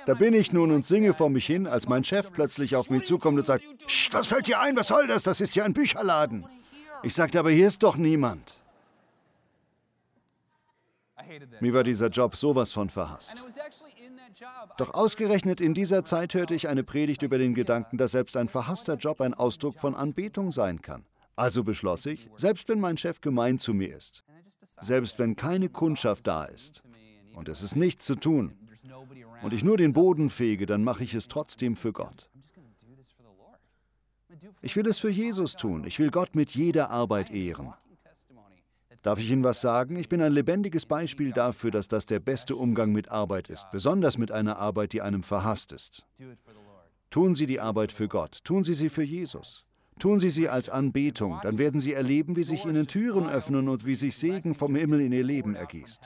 Da 0.05 0.13
bin 0.15 0.33
ich 0.33 0.51
nun 0.51 0.71
und 0.71 0.85
singe 0.85 1.13
vor 1.13 1.29
mich 1.29 1.45
hin, 1.45 1.67
als 1.67 1.87
mein 1.87 2.03
Chef 2.03 2.31
plötzlich 2.31 2.75
auf 2.75 2.89
mich 2.89 3.03
zukommt 3.05 3.37
und 3.37 3.45
sagt, 3.45 3.63
was 4.11 4.27
fällt 4.27 4.47
dir 4.47 4.59
ein, 4.59 4.75
was 4.75 4.87
soll 4.87 5.07
das? 5.07 5.23
Das 5.23 5.39
ist 5.41 5.55
ja 5.55 5.63
ein 5.63 5.73
Bücherladen. 5.73 6.45
Ich 7.03 7.13
sagte, 7.13 7.39
aber 7.39 7.51
hier 7.51 7.67
ist 7.67 7.83
doch 7.83 7.95
niemand. 7.95 8.57
Mir 11.59 11.73
war 11.73 11.83
dieser 11.83 12.07
Job 12.07 12.35
sowas 12.35 12.71
von 12.71 12.89
verhasst. 12.89 13.33
Doch 14.77 14.93
ausgerechnet 14.93 15.61
in 15.61 15.73
dieser 15.73 16.03
Zeit 16.03 16.33
hörte 16.33 16.55
ich 16.55 16.67
eine 16.67 16.83
Predigt 16.83 17.21
über 17.21 17.37
den 17.37 17.53
Gedanken, 17.53 17.97
dass 17.97 18.11
selbst 18.11 18.35
ein 18.37 18.49
verhasster 18.49 18.95
Job 18.95 19.21
ein 19.21 19.33
Ausdruck 19.33 19.79
von 19.79 19.95
Anbetung 19.95 20.51
sein 20.51 20.81
kann. 20.81 21.05
Also 21.35 21.63
beschloss 21.63 22.05
ich, 22.07 22.29
selbst 22.35 22.67
wenn 22.67 22.79
mein 22.79 22.97
Chef 22.97 23.21
gemein 23.21 23.59
zu 23.59 23.73
mir 23.73 23.95
ist, 23.95 24.23
selbst 24.81 25.19
wenn 25.19 25.35
keine 25.35 25.69
Kundschaft 25.69 26.27
da 26.27 26.45
ist 26.45 26.83
und 27.33 27.49
es 27.49 27.61
ist 27.61 27.75
nichts 27.75 28.05
zu 28.05 28.15
tun 28.15 28.53
und 29.41 29.53
ich 29.53 29.63
nur 29.63 29.77
den 29.77 29.93
Boden 29.93 30.29
fege, 30.29 30.65
dann 30.65 30.83
mache 30.83 31.03
ich 31.03 31.13
es 31.13 31.27
trotzdem 31.27 31.75
für 31.75 31.93
Gott. 31.93 32.29
Ich 34.61 34.75
will 34.75 34.87
es 34.87 34.99
für 34.99 35.09
Jesus 35.09 35.53
tun. 35.53 35.83
Ich 35.85 35.99
will 35.99 36.11
Gott 36.11 36.35
mit 36.35 36.51
jeder 36.51 36.89
Arbeit 36.89 37.31
ehren. 37.31 37.73
Darf 39.01 39.17
ich 39.17 39.31
Ihnen 39.31 39.43
was 39.43 39.61
sagen? 39.61 39.95
Ich 39.95 40.09
bin 40.09 40.21
ein 40.21 40.31
lebendiges 40.31 40.85
Beispiel 40.85 41.31
dafür, 41.31 41.71
dass 41.71 41.87
das 41.87 42.05
der 42.05 42.19
beste 42.19 42.55
Umgang 42.55 42.91
mit 42.91 43.09
Arbeit 43.09 43.49
ist, 43.49 43.65
besonders 43.71 44.17
mit 44.19 44.31
einer 44.31 44.57
Arbeit, 44.57 44.93
die 44.93 45.01
einem 45.01 45.23
verhasst 45.23 45.71
ist. 45.71 46.05
Tun 47.09 47.33
Sie 47.33 47.47
die 47.47 47.59
Arbeit 47.59 47.91
für 47.91 48.07
Gott, 48.07 48.43
tun 48.43 48.63
Sie 48.63 48.75
sie 48.75 48.89
für 48.89 49.03
Jesus. 49.03 49.67
Tun 49.99 50.19
Sie 50.19 50.29
sie 50.29 50.49
als 50.49 50.69
Anbetung, 50.69 51.39
dann 51.43 51.57
werden 51.57 51.79
Sie 51.79 51.93
erleben, 51.93 52.35
wie 52.35 52.43
sich 52.43 52.65
Ihnen 52.65 52.87
Türen 52.87 53.27
öffnen 53.27 53.69
und 53.69 53.85
wie 53.85 53.95
sich 53.95 54.15
Segen 54.15 54.55
vom 54.55 54.75
Himmel 54.75 55.01
in 55.01 55.11
Ihr 55.11 55.23
Leben 55.23 55.55
ergießt. 55.55 56.01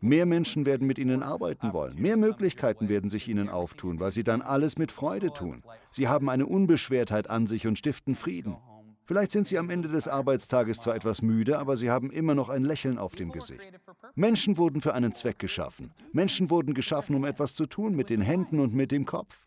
Mehr 0.00 0.26
Menschen 0.26 0.66
werden 0.66 0.86
mit 0.86 0.98
Ihnen 0.98 1.22
arbeiten 1.22 1.72
wollen. 1.72 2.00
Mehr 2.00 2.16
Möglichkeiten 2.16 2.88
werden 2.88 3.10
sich 3.10 3.28
Ihnen 3.28 3.48
auftun, 3.48 4.00
weil 4.00 4.12
Sie 4.12 4.24
dann 4.24 4.42
alles 4.42 4.78
mit 4.78 4.92
Freude 4.92 5.32
tun. 5.32 5.62
Sie 5.90 6.08
haben 6.08 6.28
eine 6.28 6.46
Unbeschwertheit 6.46 7.30
an 7.30 7.46
sich 7.46 7.66
und 7.66 7.78
stiften 7.78 8.14
Frieden. 8.14 8.56
Vielleicht 9.06 9.30
sind 9.30 9.46
Sie 9.46 9.56
am 9.56 9.70
Ende 9.70 9.88
des 9.88 10.08
Arbeitstages 10.08 10.80
zwar 10.80 10.96
etwas 10.96 11.22
müde, 11.22 11.58
aber 11.60 11.76
Sie 11.76 11.90
haben 11.90 12.10
immer 12.10 12.34
noch 12.34 12.48
ein 12.48 12.64
Lächeln 12.64 12.98
auf 12.98 13.14
dem 13.14 13.30
Gesicht. 13.30 13.60
Menschen 14.16 14.58
wurden 14.58 14.80
für 14.80 14.94
einen 14.94 15.12
Zweck 15.12 15.38
geschaffen. 15.38 15.92
Menschen 16.12 16.50
wurden 16.50 16.74
geschaffen, 16.74 17.14
um 17.14 17.24
etwas 17.24 17.54
zu 17.54 17.66
tun 17.66 17.94
mit 17.94 18.10
den 18.10 18.20
Händen 18.20 18.58
und 18.58 18.74
mit 18.74 18.90
dem 18.90 19.06
Kopf. 19.06 19.45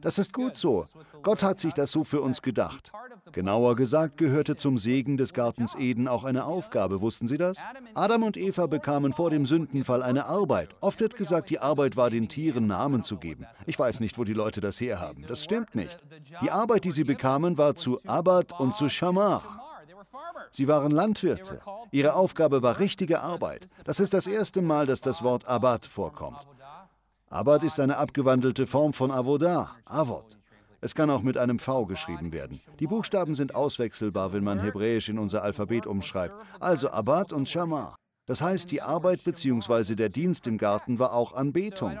Das 0.00 0.18
ist 0.18 0.32
gut 0.32 0.56
so. 0.56 0.84
Gott 1.22 1.42
hat 1.42 1.60
sich 1.60 1.74
das 1.74 1.90
so 1.90 2.04
für 2.04 2.20
uns 2.20 2.42
gedacht. 2.42 2.92
Genauer 3.32 3.76
gesagt 3.76 4.16
gehörte 4.16 4.56
zum 4.56 4.78
Segen 4.78 5.16
des 5.16 5.32
Gartens 5.32 5.74
Eden 5.74 6.08
auch 6.08 6.24
eine 6.24 6.44
Aufgabe, 6.44 7.00
wussten 7.00 7.26
Sie 7.26 7.38
das? 7.38 7.58
Adam 7.94 8.22
und 8.22 8.36
Eva 8.36 8.66
bekamen 8.66 9.12
vor 9.12 9.30
dem 9.30 9.46
Sündenfall 9.46 10.02
eine 10.02 10.26
Arbeit. 10.26 10.70
Oft 10.80 11.00
wird 11.00 11.16
gesagt, 11.16 11.50
die 11.50 11.58
Arbeit 11.58 11.96
war 11.96 12.10
den 12.10 12.28
Tieren 12.28 12.66
Namen 12.66 13.02
zu 13.02 13.16
geben. 13.16 13.46
Ich 13.66 13.78
weiß 13.78 14.00
nicht, 14.00 14.18
wo 14.18 14.24
die 14.24 14.32
Leute 14.32 14.60
das 14.60 14.80
herhaben. 14.80 15.24
Das 15.26 15.44
stimmt 15.44 15.74
nicht. 15.74 15.98
Die 16.42 16.50
Arbeit, 16.50 16.84
die 16.84 16.92
sie 16.92 17.04
bekamen, 17.04 17.58
war 17.58 17.74
zu 17.74 18.00
Abad 18.06 18.58
und 18.58 18.74
zu 18.76 18.88
Shamar. 18.88 19.42
Sie 20.52 20.68
waren 20.68 20.90
Landwirte. 20.90 21.60
Ihre 21.90 22.14
Aufgabe 22.14 22.62
war 22.62 22.78
richtige 22.78 23.20
Arbeit. 23.20 23.66
Das 23.84 24.00
ist 24.00 24.14
das 24.14 24.26
erste 24.26 24.62
Mal, 24.62 24.86
dass 24.86 25.00
das 25.00 25.22
Wort 25.22 25.46
Abad 25.46 25.86
vorkommt. 25.86 26.38
Abad 27.32 27.62
ist 27.62 27.78
eine 27.78 27.96
abgewandelte 27.96 28.66
Form 28.66 28.92
von 28.92 29.12
Avodah, 29.12 29.70
Avod. 29.84 30.36
Es 30.80 30.96
kann 30.96 31.10
auch 31.10 31.22
mit 31.22 31.38
einem 31.38 31.60
V 31.60 31.86
geschrieben 31.86 32.32
werden. 32.32 32.60
Die 32.80 32.88
Buchstaben 32.88 33.36
sind 33.36 33.54
auswechselbar, 33.54 34.32
wenn 34.32 34.42
man 34.42 34.58
Hebräisch 34.58 35.08
in 35.08 35.16
unser 35.16 35.44
Alphabet 35.44 35.86
umschreibt. 35.86 36.34
Also 36.58 36.90
Abad 36.90 37.32
und 37.32 37.48
Shamar. 37.48 37.94
Das 38.30 38.42
heißt, 38.42 38.70
die 38.70 38.80
Arbeit 38.80 39.24
bzw. 39.24 39.96
der 39.96 40.08
Dienst 40.08 40.46
im 40.46 40.56
Garten 40.56 41.00
war 41.00 41.14
auch 41.14 41.34
Anbetung. 41.34 41.98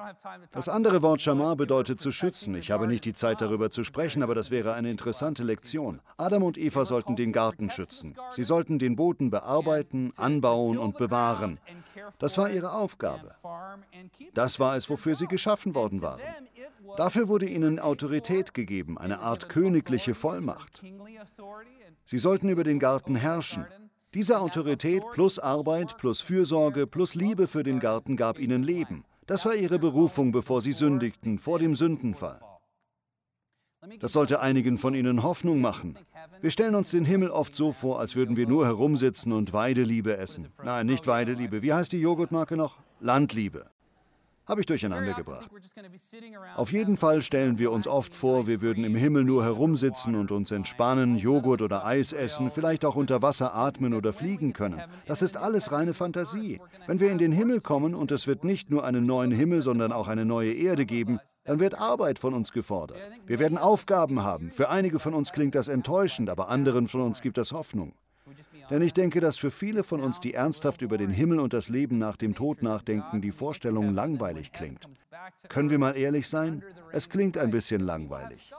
Das 0.52 0.68
andere 0.68 1.02
Wort 1.02 1.20
Shamar 1.20 1.56
bedeutet 1.56 2.00
zu 2.00 2.12
schützen. 2.12 2.54
Ich 2.54 2.70
habe 2.70 2.86
nicht 2.86 3.04
die 3.04 3.14
Zeit 3.14 3.40
darüber 3.40 3.72
zu 3.72 3.82
sprechen, 3.82 4.22
aber 4.22 4.36
das 4.36 4.52
wäre 4.52 4.74
eine 4.74 4.92
interessante 4.92 5.42
Lektion. 5.42 6.00
Adam 6.18 6.44
und 6.44 6.56
Eva 6.56 6.84
sollten 6.84 7.16
den 7.16 7.32
Garten 7.32 7.68
schützen. 7.68 8.14
Sie 8.30 8.44
sollten 8.44 8.78
den 8.78 8.94
Boden 8.94 9.30
bearbeiten, 9.30 10.12
anbauen 10.18 10.78
und 10.78 10.98
bewahren. 10.98 11.58
Das 12.20 12.38
war 12.38 12.48
ihre 12.48 12.74
Aufgabe. 12.74 13.34
Das 14.32 14.60
war 14.60 14.76
es, 14.76 14.88
wofür 14.88 15.16
sie 15.16 15.26
geschaffen 15.26 15.74
worden 15.74 16.00
waren. 16.00 16.20
Dafür 16.96 17.26
wurde 17.26 17.46
ihnen 17.46 17.80
Autorität 17.80 18.54
gegeben, 18.54 18.98
eine 18.98 19.18
Art 19.18 19.48
königliche 19.48 20.14
Vollmacht. 20.14 20.80
Sie 22.06 22.18
sollten 22.18 22.48
über 22.50 22.62
den 22.62 22.78
Garten 22.78 23.16
herrschen. 23.16 23.66
Diese 24.12 24.40
Autorität 24.40 25.04
plus 25.12 25.38
Arbeit 25.38 25.96
plus 25.96 26.20
Fürsorge 26.20 26.88
plus 26.88 27.14
Liebe 27.14 27.46
für 27.46 27.62
den 27.62 27.78
Garten 27.78 28.16
gab 28.16 28.40
ihnen 28.40 28.64
Leben. 28.64 29.04
Das 29.26 29.46
war 29.46 29.54
ihre 29.54 29.78
Berufung, 29.78 30.32
bevor 30.32 30.60
sie 30.62 30.72
sündigten, 30.72 31.38
vor 31.38 31.60
dem 31.60 31.76
Sündenfall. 31.76 32.40
Das 34.00 34.12
sollte 34.12 34.40
einigen 34.40 34.78
von 34.78 34.94
Ihnen 34.94 35.22
Hoffnung 35.22 35.60
machen. 35.60 35.96
Wir 36.40 36.50
stellen 36.50 36.74
uns 36.74 36.90
den 36.90 37.04
Himmel 37.04 37.30
oft 37.30 37.54
so 37.54 37.72
vor, 37.72 38.00
als 38.00 38.16
würden 38.16 38.36
wir 38.36 38.46
nur 38.46 38.66
herumsitzen 38.66 39.32
und 39.32 39.52
Weideliebe 39.52 40.16
essen. 40.16 40.48
Nein, 40.62 40.86
nicht 40.86 41.06
Weideliebe. 41.06 41.62
Wie 41.62 41.72
heißt 41.72 41.92
die 41.92 42.00
Joghurtmarke 42.00 42.56
noch? 42.56 42.78
Landliebe 42.98 43.70
habe 44.46 44.60
ich 44.60 44.66
durcheinander 44.66 45.14
gebracht. 45.14 45.48
Auf 46.56 46.72
jeden 46.72 46.96
Fall 46.96 47.22
stellen 47.22 47.58
wir 47.58 47.70
uns 47.70 47.86
oft 47.86 48.14
vor, 48.14 48.46
wir 48.46 48.60
würden 48.60 48.84
im 48.84 48.96
Himmel 48.96 49.24
nur 49.24 49.44
herumsitzen 49.44 50.14
und 50.14 50.30
uns 50.32 50.50
entspannen, 50.50 51.16
Joghurt 51.16 51.62
oder 51.62 51.86
Eis 51.86 52.12
essen, 52.12 52.50
vielleicht 52.50 52.84
auch 52.84 52.96
unter 52.96 53.22
Wasser 53.22 53.54
atmen 53.54 53.94
oder 53.94 54.12
fliegen 54.12 54.52
können. 54.52 54.80
Das 55.06 55.22
ist 55.22 55.36
alles 55.36 55.72
reine 55.72 55.94
Fantasie. 55.94 56.60
Wenn 56.86 57.00
wir 57.00 57.10
in 57.10 57.18
den 57.18 57.32
Himmel 57.32 57.60
kommen 57.60 57.94
und 57.94 58.10
es 58.10 58.26
wird 58.26 58.44
nicht 58.44 58.70
nur 58.70 58.84
einen 58.84 59.04
neuen 59.04 59.30
Himmel, 59.30 59.62
sondern 59.62 59.92
auch 59.92 60.08
eine 60.08 60.24
neue 60.24 60.52
Erde 60.52 60.84
geben, 60.84 61.20
dann 61.44 61.60
wird 61.60 61.74
Arbeit 61.74 62.18
von 62.18 62.34
uns 62.34 62.52
gefordert. 62.52 62.98
Wir 63.26 63.38
werden 63.38 63.58
Aufgaben 63.58 64.22
haben. 64.22 64.50
Für 64.50 64.68
einige 64.68 64.98
von 64.98 65.14
uns 65.14 65.32
klingt 65.32 65.54
das 65.54 65.68
enttäuschend, 65.68 66.28
aber 66.28 66.48
anderen 66.48 66.88
von 66.88 67.02
uns 67.02 67.20
gibt 67.20 67.38
das 67.38 67.52
Hoffnung. 67.52 67.94
Denn 68.70 68.82
ich 68.82 68.92
denke, 68.92 69.20
dass 69.20 69.36
für 69.36 69.50
viele 69.50 69.82
von 69.82 70.00
uns, 70.00 70.20
die 70.20 70.34
ernsthaft 70.34 70.82
über 70.82 70.98
den 70.98 71.10
Himmel 71.10 71.40
und 71.40 71.52
das 71.52 71.68
Leben 71.68 71.98
nach 71.98 72.16
dem 72.16 72.34
Tod 72.34 72.62
nachdenken, 72.62 73.20
die 73.20 73.32
Vorstellung 73.32 73.94
langweilig 73.94 74.52
klingt. 74.52 74.88
Können 75.48 75.70
wir 75.70 75.78
mal 75.78 75.96
ehrlich 75.96 76.28
sein? 76.28 76.62
Es 76.92 77.08
klingt 77.08 77.38
ein 77.38 77.50
bisschen 77.50 77.80
langweilig. 77.80 78.52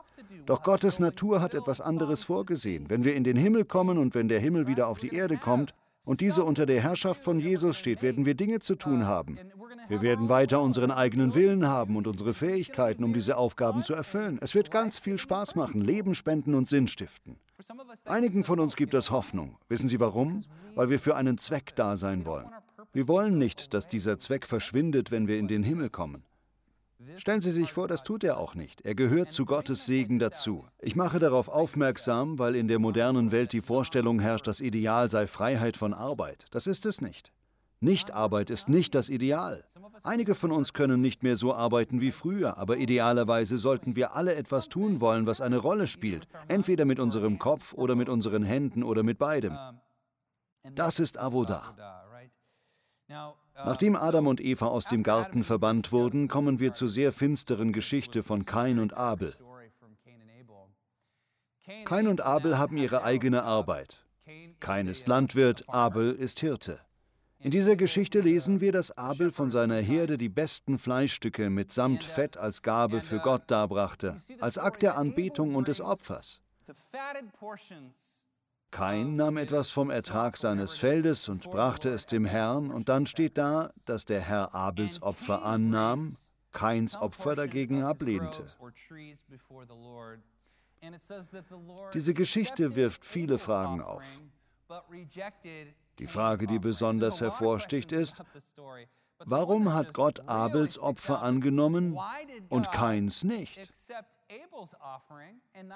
Doch 0.46 0.64
Gottes 0.64 1.00
Natur 1.00 1.42
hat 1.42 1.54
etwas 1.54 1.82
anderes 1.82 2.24
vorgesehen. 2.24 2.90
Wenn 2.90 3.04
wir 3.04 3.16
in 3.16 3.24
den 3.24 3.38
Himmel 3.38 3.66
kommen 3.66 3.98
und 3.98 4.16
wenn 4.16 4.28
der 4.28 4.40
Himmel 4.40 4.68
wieder 4.68 4.88
auf 4.88 5.00
die 5.00 5.14
Erde 5.14 5.38
kommt 5.38 5.74
und 6.06 6.22
diese 6.22 6.44
unter 6.44 6.66
der 6.66 6.82
Herrschaft 6.82 7.24
von 7.24 7.40
Jesus 7.40 7.78
steht, 7.78 8.02
werden 8.02 8.26
wir 8.26 8.36
Dinge 8.36 8.60
zu 8.60 8.76
tun 8.76 9.06
haben. 9.06 9.38
Wir 9.88 10.02
werden 10.02 10.30
weiter 10.30 10.62
unseren 10.62 10.92
eigenen 10.92 11.36
Willen 11.36 11.68
haben 11.68 11.96
und 11.96 12.08
unsere 12.08 12.34
Fähigkeiten, 12.34 13.04
um 13.04 13.14
diese 13.14 13.38
Aufgaben 13.38 13.84
zu 13.84 13.94
erfüllen. 13.94 14.40
Es 14.42 14.56
wird 14.56 14.72
ganz 14.72 14.98
viel 14.98 15.18
Spaß 15.18 15.56
machen, 15.56 15.82
Leben 15.82 16.16
spenden 16.16 16.56
und 16.56 16.68
Sinn 16.68 16.88
stiften. 16.88 17.38
Einigen 18.06 18.44
von 18.44 18.60
uns 18.60 18.76
gibt 18.76 18.94
es 18.94 19.12
Hoffnung. 19.12 19.58
Wissen 19.70 19.88
Sie 19.88 20.00
warum? 20.00 20.44
Weil 20.76 20.90
wir 20.90 21.00
für 21.00 21.16
einen 21.16 21.38
Zweck 21.38 21.76
da 21.76 21.98
sein 21.98 22.26
wollen. 22.26 22.50
Wir 22.94 23.08
wollen 23.08 23.38
nicht, 23.38 23.74
dass 23.74 23.88
dieser 23.88 24.20
Zweck 24.20 24.48
verschwindet, 24.48 25.12
wenn 25.12 25.28
wir 25.28 25.38
in 25.38 25.48
den 25.48 25.64
Himmel 25.64 25.90
kommen. 25.90 26.24
Stellen 27.18 27.42
Sie 27.42 27.52
sich 27.52 27.72
vor, 27.72 27.88
das 27.88 28.04
tut 28.04 28.24
er 28.24 28.38
auch 28.38 28.56
nicht. 28.56 28.82
Er 28.82 28.96
gehört 28.96 29.32
zu 29.32 29.46
Gottes 29.46 29.86
Segen 29.86 30.20
dazu. 30.20 30.66
Ich 30.80 30.96
mache 30.96 31.20
darauf 31.20 31.50
aufmerksam, 31.50 32.40
weil 32.40 32.56
in 32.56 32.68
der 32.68 32.80
modernen 32.80 33.32
Welt 33.32 33.54
die 33.54 33.62
Vorstellung 33.62 34.20
herrscht, 34.20 34.48
das 34.48 34.62
Ideal 34.62 35.10
sei 35.10 35.28
Freiheit 35.28 35.78
von 35.78 35.94
Arbeit. 35.94 36.46
Das 36.52 36.68
ist 36.68 36.86
es 36.86 37.02
nicht. 37.02 37.32
Nichtarbeit 37.80 38.52
ist 38.52 38.70
nicht 38.70 38.94
das 38.94 39.10
Ideal. 39.10 39.64
Einige 40.04 40.36
von 40.36 40.52
uns 40.52 40.74
können 40.74 41.02
nicht 41.02 41.24
mehr 41.24 41.36
so 41.36 41.56
arbeiten 41.56 42.00
wie 42.00 42.12
früher, 42.12 42.58
aber 42.58 42.78
idealerweise 42.78 43.58
sollten 43.58 43.96
wir 43.96 44.16
alle 44.16 44.36
etwas 44.36 44.70
tun 44.70 45.02
wollen, 45.02 45.26
was 45.26 45.42
eine 45.42 45.58
Rolle 45.58 45.88
spielt, 45.88 46.28
entweder 46.48 46.86
mit 46.86 47.00
unserem 47.00 47.40
Kopf 47.40 47.74
oder 47.74 47.96
mit 47.96 48.08
unseren 48.08 48.44
Händen 48.44 48.84
oder 48.84 49.02
mit 49.02 49.18
beidem. 49.18 49.58
Das 50.76 51.00
ist 51.00 51.18
Avodah. 51.18 51.76
Nachdem 53.66 53.96
Adam 53.96 54.28
und 54.28 54.42
Eva 54.42 54.68
aus 54.68 54.86
dem 54.86 55.04
Garten 55.04 55.44
verbannt 55.44 55.92
wurden, 55.92 56.28
kommen 56.28 56.60
wir 56.60 56.74
zur 56.74 56.90
sehr 56.90 57.12
finsteren 57.12 57.74
Geschichte 57.74 58.24
von 58.24 58.46
Kain 58.46 58.80
und 58.80 58.94
Abel. 58.94 59.36
Kain 61.86 62.08
und 62.08 62.22
Abel 62.22 62.58
haben 62.58 62.78
ihre 62.78 63.04
eigene 63.04 63.44
Arbeit. 63.44 64.06
Kain 64.60 64.88
ist 64.88 65.08
Landwirt, 65.08 65.64
Abel 65.68 66.14
ist 66.14 66.40
Hirte. 66.40 66.80
In 67.40 67.50
dieser 67.50 67.76
Geschichte 67.76 68.22
lesen 68.22 68.62
wir, 68.62 68.72
dass 68.72 68.96
Abel 68.98 69.32
von 69.32 69.50
seiner 69.50 69.78
Herde 69.78 70.20
die 70.20 70.30
besten 70.30 70.78
Fleischstücke 70.78 71.50
mitsamt 71.50 72.04
Fett 72.04 72.38
als 72.38 72.62
Gabe 72.62 73.02
für 73.02 73.18
Gott 73.18 73.44
darbrachte, 73.48 74.16
als 74.40 74.60
Akt 74.60 74.84
der 74.84 74.96
Anbetung 74.96 75.56
und 75.56 75.68
des 75.68 75.82
Opfers. 75.82 76.40
Kain 78.72 79.18
nahm 79.18 79.36
etwas 79.36 79.70
vom 79.70 79.90
Ertrag 79.90 80.38
seines 80.38 80.78
Feldes 80.78 81.28
und 81.28 81.50
brachte 81.52 81.90
es 81.90 82.06
dem 82.06 82.26
Herrn, 82.26 82.72
und 82.72 82.88
dann 82.88 83.06
steht 83.06 83.38
da, 83.38 83.70
dass 83.86 84.06
der 84.06 84.22
Herr 84.22 84.56
Abels 84.56 85.02
Opfer 85.02 85.44
annahm, 85.46 86.16
Kains 86.52 86.96
Opfer 86.96 87.36
dagegen 87.36 87.84
ablehnte. 87.84 88.46
Diese 91.94 92.14
Geschichte 92.14 92.76
wirft 92.76 93.06
viele 93.06 93.38
Fragen 93.38 93.82
auf. 93.82 94.04
Die 96.00 96.08
Frage, 96.08 96.48
die 96.48 96.60
besonders 96.60 97.22
hervorsticht, 97.22 97.92
ist, 97.92 98.24
warum 99.26 99.74
hat 99.74 99.94
Gott 99.94 100.22
Abels 100.28 100.80
Opfer 100.80 101.22
angenommen 101.22 101.98
und 102.50 102.72
Kains 102.72 103.24
nicht? 103.24 103.60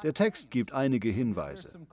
Der 0.02 0.14
Text 0.14 0.50
gibt 0.50 0.74
einige 0.74 1.10
Hinweise. 1.10 1.86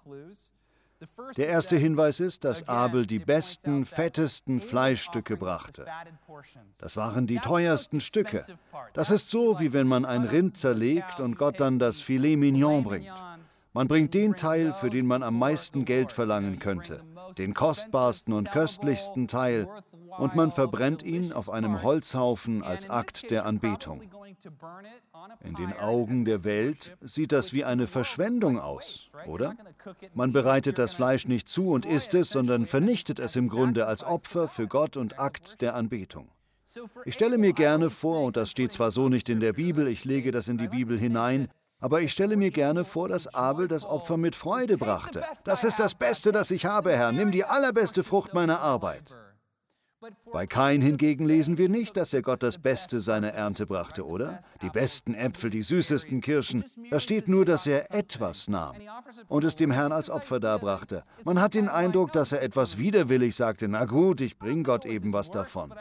Der 1.36 1.48
erste 1.48 1.76
Hinweis 1.76 2.20
ist, 2.20 2.44
dass 2.44 2.68
Abel 2.68 3.06
die 3.06 3.18
besten, 3.18 3.84
fettesten 3.84 4.60
Fleischstücke 4.60 5.36
brachte. 5.36 5.86
Das 6.80 6.96
waren 6.96 7.26
die 7.26 7.38
teuersten 7.38 8.00
Stücke. 8.00 8.44
Das 8.92 9.10
ist 9.10 9.30
so, 9.30 9.60
wie 9.60 9.72
wenn 9.72 9.86
man 9.86 10.04
ein 10.04 10.24
Rind 10.24 10.56
zerlegt 10.56 11.20
und 11.20 11.36
Gott 11.36 11.60
dann 11.60 11.78
das 11.78 12.00
Filet 12.00 12.36
Mignon 12.36 12.84
bringt. 12.84 13.08
Man 13.72 13.88
bringt 13.88 14.14
den 14.14 14.36
Teil, 14.36 14.74
für 14.74 14.90
den 14.90 15.06
man 15.06 15.22
am 15.22 15.38
meisten 15.38 15.84
Geld 15.84 16.12
verlangen 16.12 16.58
könnte, 16.58 16.98
den 17.38 17.54
kostbarsten 17.54 18.34
und 18.34 18.50
köstlichsten 18.50 19.28
Teil, 19.28 19.68
und 20.18 20.34
man 20.34 20.52
verbrennt 20.52 21.02
ihn 21.02 21.32
auf 21.32 21.50
einem 21.50 21.82
Holzhaufen 21.82 22.62
als 22.62 22.90
Akt 22.90 23.30
der 23.30 23.46
Anbetung. 23.46 24.00
In 25.42 25.54
den 25.54 25.72
Augen 25.74 26.24
der 26.24 26.44
Welt 26.44 26.96
sieht 27.00 27.32
das 27.32 27.52
wie 27.52 27.64
eine 27.64 27.86
Verschwendung 27.86 28.58
aus, 28.58 29.10
oder? 29.26 29.54
Man 30.14 30.32
bereitet 30.32 30.78
das 30.78 30.94
Fleisch 30.94 31.26
nicht 31.26 31.48
zu 31.48 31.70
und 31.70 31.86
isst 31.86 32.14
es, 32.14 32.30
sondern 32.30 32.66
vernichtet 32.66 33.18
es 33.18 33.36
im 33.36 33.48
Grunde 33.48 33.86
als 33.86 34.04
Opfer 34.04 34.48
für 34.48 34.66
Gott 34.66 34.96
und 34.96 35.18
Akt 35.18 35.60
der 35.60 35.74
Anbetung. 35.74 36.28
Ich 37.04 37.14
stelle 37.14 37.38
mir 37.38 37.52
gerne 37.52 37.90
vor, 37.90 38.24
und 38.24 38.36
das 38.36 38.50
steht 38.50 38.72
zwar 38.72 38.90
so 38.90 39.08
nicht 39.08 39.28
in 39.28 39.40
der 39.40 39.52
Bibel, 39.52 39.86
ich 39.88 40.04
lege 40.04 40.30
das 40.30 40.48
in 40.48 40.58
die 40.58 40.68
Bibel 40.68 40.98
hinein, 40.98 41.48
aber 41.80 42.00
ich 42.00 42.12
stelle 42.12 42.36
mir 42.36 42.50
gerne 42.50 42.84
vor, 42.84 43.08
dass 43.08 43.34
Abel 43.34 43.66
das 43.66 43.84
Opfer 43.84 44.16
mit 44.16 44.36
Freude 44.36 44.78
brachte. 44.78 45.24
Das 45.44 45.64
ist 45.64 45.80
das 45.80 45.94
Beste, 45.94 46.30
das 46.30 46.50
ich 46.52 46.64
habe, 46.64 46.92
Herr. 46.92 47.10
Nimm 47.10 47.32
die 47.32 47.44
allerbeste 47.44 48.04
Frucht 48.04 48.34
meiner 48.34 48.60
Arbeit. 48.60 49.14
Bei 50.32 50.46
Kain 50.46 50.82
hingegen 50.82 51.26
lesen 51.26 51.58
wir 51.58 51.68
nicht, 51.68 51.96
dass 51.96 52.12
er 52.12 52.22
Gott 52.22 52.42
das 52.42 52.58
Beste 52.58 53.00
seiner 53.00 53.28
Ernte 53.28 53.66
brachte, 53.66 54.06
oder? 54.06 54.40
Die 54.60 54.70
besten 54.70 55.14
Äpfel, 55.14 55.50
die 55.50 55.62
süßesten 55.62 56.20
Kirschen. 56.20 56.64
Da 56.90 56.98
steht 56.98 57.28
nur, 57.28 57.44
dass 57.44 57.66
er 57.66 57.94
etwas 57.94 58.48
nahm 58.48 58.76
und 59.28 59.44
es 59.44 59.54
dem 59.54 59.70
Herrn 59.70 59.92
als 59.92 60.10
Opfer 60.10 60.40
darbrachte. 60.40 61.04
Man 61.24 61.40
hat 61.40 61.54
den 61.54 61.68
Eindruck, 61.68 62.12
dass 62.12 62.32
er 62.32 62.42
etwas 62.42 62.78
widerwillig 62.78 63.36
sagte, 63.36 63.68
na 63.68 63.84
gut, 63.84 64.20
ich 64.20 64.38
bring 64.38 64.64
Gott 64.64 64.86
eben 64.86 65.12
was 65.12 65.30
davon. 65.30 65.72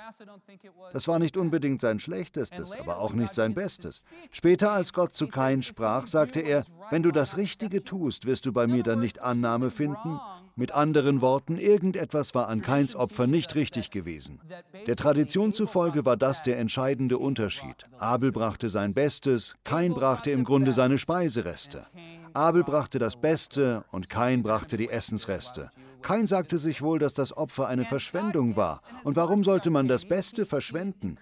Das 0.94 1.08
war 1.08 1.18
nicht 1.18 1.38
unbedingt 1.38 1.82
sein 1.82 2.00
Schlechtestes, 2.00 2.80
aber 2.80 3.00
auch 3.00 3.14
nicht 3.14 3.34
sein 3.34 3.54
Bestes. 3.54 4.04
Später, 4.32 4.72
als 4.72 4.94
Gott 4.94 5.16
zu 5.16 5.28
Kain 5.28 5.64
sprach, 5.64 6.08
sagte 6.08 6.42
er, 6.42 6.64
wenn 6.90 7.04
du 7.04 7.12
das 7.12 7.38
Richtige 7.38 7.84
tust, 7.84 8.26
wirst 8.26 8.46
du 8.46 8.54
bei 8.54 8.68
mir 8.68 8.84
dann 8.84 9.00
nicht 9.00 9.22
Annahme 9.22 9.72
finden 9.72 10.20
mit 10.62 10.72
anderen 10.72 11.22
Worten, 11.22 11.58
irgendetwas 11.58 12.34
war 12.36 12.48
an 12.48 12.62
Kains 12.62 12.96
Opfer 12.96 13.26
nicht 13.26 13.56
richtig 13.56 13.90
gewesen. 13.90 14.40
Der 14.88 14.96
Tradition 14.96 15.54
zufolge 15.54 16.06
war 16.06 16.16
das 16.16 16.44
der 16.44 16.60
entscheidende 16.60 17.18
Unterschied. 17.18 17.88
Abel 17.98 18.32
brachte 18.32 18.70
sein 18.70 18.94
Bestes, 18.94 19.56
Kain 19.64 19.94
brachte 19.94 20.30
im 20.30 20.44
Grunde 20.44 20.72
seine 20.72 21.00
Speisereste. 21.00 21.88
Abel 22.34 22.64
brachte 22.64 23.00
das 23.00 23.20
Beste 23.20 23.84
und 23.92 24.10
Kain 24.10 24.44
brachte 24.44 24.78
die 24.78 24.90
Essensreste. 24.90 25.72
Kain 26.04 26.28
sagte 26.28 26.60
sich 26.60 26.82
wohl, 26.82 27.00
dass 27.00 27.14
das 27.14 27.36
Opfer 27.36 27.68
eine 27.68 27.84
Verschwendung 27.84 28.56
war. 28.56 28.82
Und 29.04 29.16
warum 29.16 29.44
sollte 29.44 29.72
man 29.72 29.88
das 29.88 30.06
Beste 30.06 30.46
verschwenden? 30.46 31.18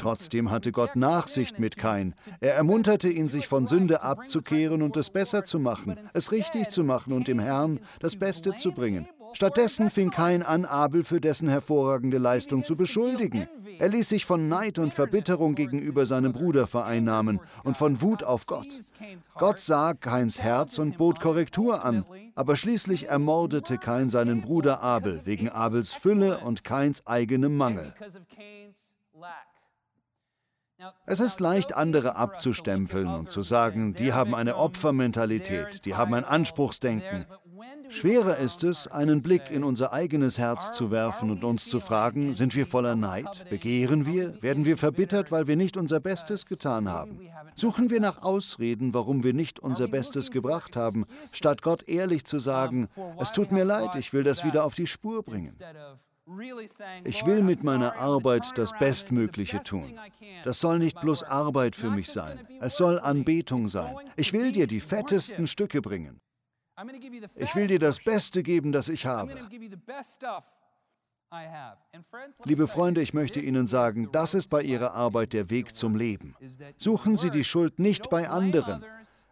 Trotzdem 0.00 0.50
hatte 0.50 0.72
Gott 0.72 0.96
Nachsicht 0.96 1.58
mit 1.58 1.76
Kain. 1.76 2.14
Er 2.40 2.54
ermunterte 2.54 3.10
ihn, 3.10 3.26
sich 3.26 3.46
von 3.46 3.66
Sünde 3.66 4.02
abzukehren 4.02 4.80
und 4.80 4.96
es 4.96 5.10
besser 5.10 5.44
zu 5.44 5.58
machen, 5.58 5.96
es 6.14 6.32
richtig 6.32 6.70
zu 6.70 6.84
machen 6.84 7.12
und 7.12 7.28
dem 7.28 7.38
Herrn 7.38 7.80
das 8.00 8.16
Beste 8.16 8.52
zu 8.56 8.72
bringen. 8.72 9.06
Stattdessen 9.34 9.90
fing 9.90 10.10
Kain 10.10 10.42
an, 10.42 10.64
Abel 10.64 11.04
für 11.04 11.20
dessen 11.20 11.48
hervorragende 11.48 12.16
Leistung 12.16 12.64
zu 12.64 12.76
beschuldigen. 12.76 13.46
Er 13.78 13.88
ließ 13.88 14.08
sich 14.08 14.24
von 14.24 14.48
Neid 14.48 14.78
und 14.78 14.92
Verbitterung 14.92 15.54
gegenüber 15.54 16.06
seinem 16.06 16.32
Bruder 16.32 16.66
vereinnahmen 16.66 17.38
und 17.62 17.76
von 17.76 18.00
Wut 18.00 18.24
auf 18.24 18.46
Gott. 18.46 18.66
Gott 19.34 19.60
sah 19.60 19.94
Kains 19.94 20.40
Herz 20.40 20.78
und 20.78 20.98
bot 20.98 21.20
Korrektur 21.20 21.84
an, 21.84 22.04
aber 22.34 22.56
schließlich 22.56 23.08
ermordete 23.08 23.78
Kain 23.78 24.06
seinen 24.06 24.40
Bruder 24.42 24.80
Abel 24.80 25.20
wegen 25.24 25.48
Abels 25.48 25.92
Fülle 25.92 26.38
und 26.38 26.64
Kains 26.64 27.06
eigenem 27.06 27.56
Mangel. 27.56 27.94
Es 31.06 31.20
ist 31.20 31.40
leicht, 31.40 31.76
andere 31.76 32.16
abzustempeln 32.16 33.08
und 33.08 33.30
zu 33.30 33.42
sagen, 33.42 33.94
die 33.94 34.12
haben 34.12 34.34
eine 34.34 34.56
Opfermentalität, 34.56 35.84
die 35.84 35.94
haben 35.94 36.14
ein 36.14 36.24
Anspruchsdenken. 36.24 37.26
Schwerer 37.88 38.38
ist 38.38 38.64
es, 38.64 38.86
einen 38.86 39.22
Blick 39.22 39.50
in 39.50 39.64
unser 39.64 39.92
eigenes 39.92 40.38
Herz 40.38 40.72
zu 40.72 40.90
werfen 40.90 41.30
und 41.30 41.44
uns 41.44 41.68
zu 41.68 41.80
fragen, 41.80 42.32
sind 42.34 42.54
wir 42.54 42.66
voller 42.66 42.94
Neid? 42.94 43.44
Begehren 43.50 44.06
wir? 44.06 44.40
Werden 44.42 44.64
wir 44.64 44.78
verbittert, 44.78 45.30
weil 45.32 45.46
wir 45.46 45.56
nicht 45.56 45.76
unser 45.76 46.00
Bestes 46.00 46.46
getan 46.46 46.88
haben? 46.88 47.20
Suchen 47.54 47.90
wir 47.90 48.00
nach 48.00 48.22
Ausreden, 48.22 48.94
warum 48.94 49.24
wir 49.24 49.34
nicht 49.34 49.58
unser 49.60 49.88
Bestes 49.88 50.30
gebracht 50.30 50.76
haben, 50.76 51.04
statt 51.32 51.62
Gott 51.62 51.88
ehrlich 51.88 52.24
zu 52.24 52.38
sagen, 52.38 52.88
es 53.18 53.32
tut 53.32 53.52
mir 53.52 53.64
leid, 53.64 53.96
ich 53.96 54.12
will 54.12 54.22
das 54.22 54.44
wieder 54.44 54.64
auf 54.64 54.74
die 54.74 54.86
Spur 54.86 55.22
bringen? 55.22 55.54
Ich 57.04 57.26
will 57.26 57.42
mit 57.42 57.64
meiner 57.64 57.96
Arbeit 57.96 58.52
das 58.56 58.72
Bestmögliche 58.78 59.62
tun. 59.62 59.98
Das 60.44 60.60
soll 60.60 60.78
nicht 60.78 61.00
bloß 61.00 61.24
Arbeit 61.24 61.74
für 61.74 61.90
mich 61.90 62.08
sein. 62.08 62.46
Es 62.60 62.76
soll 62.76 62.98
Anbetung 62.98 63.66
sein. 63.66 63.94
Ich 64.16 64.32
will 64.32 64.52
dir 64.52 64.66
die 64.66 64.80
fettesten 64.80 65.46
Stücke 65.46 65.80
bringen. 65.82 66.20
Ich 67.36 67.54
will 67.54 67.66
dir 67.66 67.78
das 67.78 68.02
Beste 68.02 68.42
geben, 68.42 68.72
das 68.72 68.88
ich 68.88 69.06
habe. 69.06 69.34
Liebe 72.44 72.66
Freunde, 72.66 73.02
ich 73.02 73.14
möchte 73.14 73.38
Ihnen 73.40 73.66
sagen, 73.66 74.10
das 74.10 74.34
ist 74.34 74.48
bei 74.48 74.62
Ihrer 74.62 74.94
Arbeit 74.94 75.32
der 75.32 75.48
Weg 75.48 75.76
zum 75.76 75.94
Leben. 75.94 76.34
Suchen 76.76 77.16
Sie 77.16 77.30
die 77.30 77.44
Schuld 77.44 77.78
nicht 77.78 78.10
bei 78.10 78.28
anderen. 78.28 78.84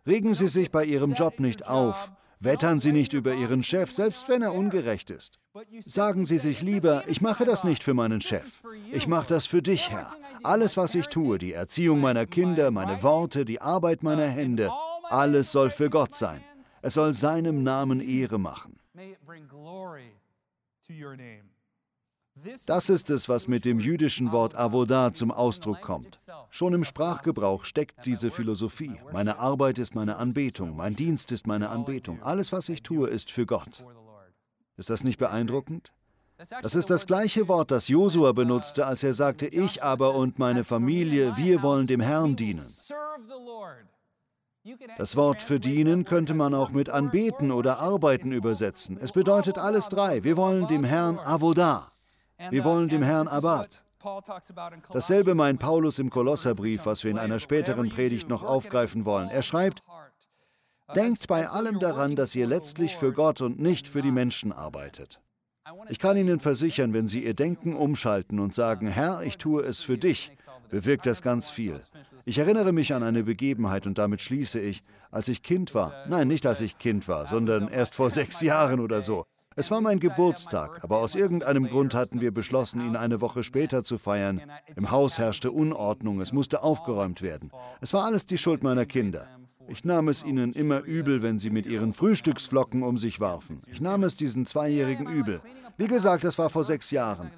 Regen 0.07 0.35
Sie 0.35 0.49
sich 0.49 0.71
bei 0.71 0.85
Ihrem 0.85 1.15
Job 1.15 1.41
nicht 1.41 1.67
auf. 1.67 2.13
Wettern 2.41 2.79
Sie 2.79 2.93
nicht 2.93 3.13
über 3.15 3.35
Ihren 3.35 3.63
Chef, 3.63 3.91
selbst 3.91 4.29
wenn 4.29 4.43
er 4.43 4.55
ungerecht 4.55 5.11
ist. 5.11 5.39
Sagen 5.81 6.25
Sie 6.25 6.39
sich 6.39 6.63
lieber, 6.63 7.03
ich 7.09 7.21
mache 7.21 7.45
das 7.45 7.65
nicht 7.65 7.83
für 7.83 7.95
meinen 7.95 8.21
Chef. 8.21 8.61
Ich 8.93 9.09
mache 9.09 9.27
das 9.27 9.47
für 9.47 9.61
dich, 9.61 9.91
Herr. 9.91 10.13
Alles, 10.45 10.77
was 10.77 10.95
ich 10.95 11.09
tue, 11.09 11.39
die 11.39 11.53
Erziehung 11.53 12.01
meiner 12.01 12.27
Kinder, 12.27 12.71
meine 12.71 13.03
Worte, 13.03 13.45
die 13.45 13.61
Arbeit 13.61 14.05
meiner 14.05 14.29
Hände, 14.29 14.71
alles 15.05 15.51
soll 15.51 15.71
für 15.71 15.91
Gott 15.91 16.15
sein. 16.15 16.41
Es 16.81 16.95
soll 16.95 17.13
seinem 17.13 17.65
Namen 17.65 18.01
Ehre 18.01 18.39
machen. 18.39 18.79
Das 22.67 22.89
ist 22.89 23.11
es, 23.11 23.29
was 23.29 23.49
mit 23.49 23.65
dem 23.65 23.81
jüdischen 23.81 24.33
Wort 24.33 24.55
Avodah 24.55 25.13
zum 25.13 25.31
Ausdruck 25.31 25.81
kommt. 25.81 26.17
Schon 26.51 26.75
im 26.75 26.85
Sprachgebrauch 26.85 27.65
steckt 27.65 28.07
diese 28.07 28.31
Philosophie. 28.31 28.99
Meine 29.13 29.39
Arbeit 29.39 29.79
ist 29.79 29.95
meine 29.95 30.17
Anbetung, 30.17 30.77
mein 30.77 30.95
Dienst 30.95 31.33
ist 31.33 31.47
meine 31.47 31.69
Anbetung. 31.71 32.23
Alles, 32.23 32.53
was 32.53 32.69
ich 32.69 32.83
tue, 32.83 33.09
ist 33.09 33.31
für 33.31 33.47
Gott. 33.47 33.85
Ist 34.77 34.91
das 34.91 35.05
nicht 35.05 35.19
beeindruckend? 35.19 35.93
Das 36.63 36.77
ist 36.77 36.89
das 36.89 37.07
gleiche 37.07 37.49
Wort, 37.49 37.73
das 37.73 37.89
Josua 37.89 38.31
benutzte, 38.31 38.87
als 38.87 39.03
er 39.03 39.13
sagte, 39.13 39.47
ich 39.47 39.83
aber 39.83 40.15
und 40.15 40.39
meine 40.39 40.63
Familie, 40.63 41.37
wir 41.37 41.63
wollen 41.63 41.89
dem 41.89 42.01
Herrn 42.01 42.37
dienen. 42.37 42.65
Das 44.99 45.17
Wort 45.17 45.43
für 45.43 45.59
dienen 45.59 46.05
könnte 46.05 46.35
man 46.35 46.55
auch 46.55 46.71
mit 46.71 46.91
anbeten 46.91 47.51
oder 47.51 47.81
arbeiten 47.81 48.31
übersetzen. 48.31 48.99
Es 49.01 49.13
bedeutet 49.13 49.59
alles 49.59 49.89
drei. 49.89 50.23
Wir 50.23 50.37
wollen 50.37 50.69
dem 50.69 50.85
Herrn 50.85 51.19
Avodah. 51.19 51.91
Wir 52.51 52.65
wollen 52.65 52.89
dem 52.89 53.03
Herrn 53.03 53.29
Abad. 53.29 53.83
Dasselbe 54.93 55.35
meint 55.35 55.59
Paulus 55.59 55.99
im 55.99 56.11
Kolosserbrief, 56.11 56.87
was 56.87 57.05
wir 57.05 57.11
in 57.11 57.19
einer 57.19 57.41
späteren 57.41 57.89
Predigt 57.89 58.29
noch 58.29 58.45
aufgreifen 58.45 59.05
wollen. 59.05 59.29
Er 59.29 59.43
schreibt, 59.43 59.83
Denkt 60.95 61.27
bei 61.27 61.47
allem 61.49 61.81
daran, 61.81 62.17
dass 62.17 62.35
ihr 62.35 62.47
letztlich 62.47 62.97
für 62.97 63.13
Gott 63.13 63.43
und 63.43 63.59
nicht 63.61 63.89
für 63.89 64.01
die 64.01 64.11
Menschen 64.11 64.53
arbeitet. 64.53 65.21
Ich 65.91 65.99
kann 65.99 66.17
Ihnen 66.17 66.41
versichern, 66.41 66.95
wenn 66.95 67.09
Sie 67.09 67.25
Ihr 67.25 67.35
Denken 67.35 67.77
umschalten 67.77 68.41
und 68.41 68.55
sagen, 68.55 68.89
Herr, 68.89 69.23
ich 69.23 69.37
tue 69.37 69.63
es 69.63 69.81
für 69.81 69.99
dich, 69.99 70.33
bewirkt 70.71 71.05
das 71.05 71.21
ganz 71.21 71.51
viel. 71.51 71.79
Ich 72.25 72.39
erinnere 72.39 72.73
mich 72.73 72.95
an 72.95 73.03
eine 73.03 73.23
Begebenheit 73.23 73.87
und 73.87 73.99
damit 73.99 74.23
schließe 74.23 74.61
ich, 74.61 74.83
als 75.11 75.29
ich 75.29 75.43
Kind 75.43 75.75
war. 75.75 75.93
Nein, 76.09 76.29
nicht 76.29 76.47
als 76.47 76.63
ich 76.63 76.79
Kind 76.79 77.07
war, 77.07 77.27
sondern 77.27 77.69
erst 77.69 77.95
vor 77.95 78.09
sechs 78.09 78.41
Jahren 78.41 78.81
oder 78.81 79.03
so. 79.03 79.27
Es 79.59 79.73
war 79.73 79.81
mein 79.81 79.99
Geburtstag, 79.99 80.85
aber 80.85 80.99
aus 80.99 81.17
irgendeinem 81.17 81.65
Grund 81.65 81.93
hatten 81.93 82.21
wir 82.21 82.33
beschlossen, 82.33 82.81
ihn 82.81 82.95
eine 82.95 83.21
Woche 83.21 83.43
später 83.43 83.83
zu 83.83 83.99
feiern. 83.99 84.41
Im 84.77 84.93
Haus 84.93 85.19
herrschte 85.19 85.51
Unordnung, 85.51 86.21
es 86.21 86.33
musste 86.33 86.63
aufgeräumt 86.63 87.23
werden. 87.23 87.51
Es 87.81 87.93
war 87.93 88.05
alles 88.05 88.25
die 88.25 88.39
Schuld 88.39 88.63
meiner 88.63 88.87
Kinder. 88.87 89.27
Ich 89.69 89.85
nahm 89.85 90.09
es 90.09 90.25
ihnen 90.25 90.53
immer 90.53 90.83
übel, 90.83 91.23
wenn 91.23 91.39
sie 91.39 91.51
mit 91.51 91.67
ihren 91.67 91.93
Frühstücksflocken 91.93 92.83
um 92.83 92.99
sich 92.99 93.21
warfen. 93.21 93.61
Ich 93.71 93.81
nahm 93.81 94.03
es 94.03 94.17
diesen 94.17 94.47
Zweijährigen 94.47 95.07
übel. 95.07 95.41
Wie 95.77 95.87
gesagt, 95.87 96.25
das 96.25 96.39
war 96.39 96.51
vor 96.51 96.65
sechs 96.65 96.91
Jahren. 96.91 97.31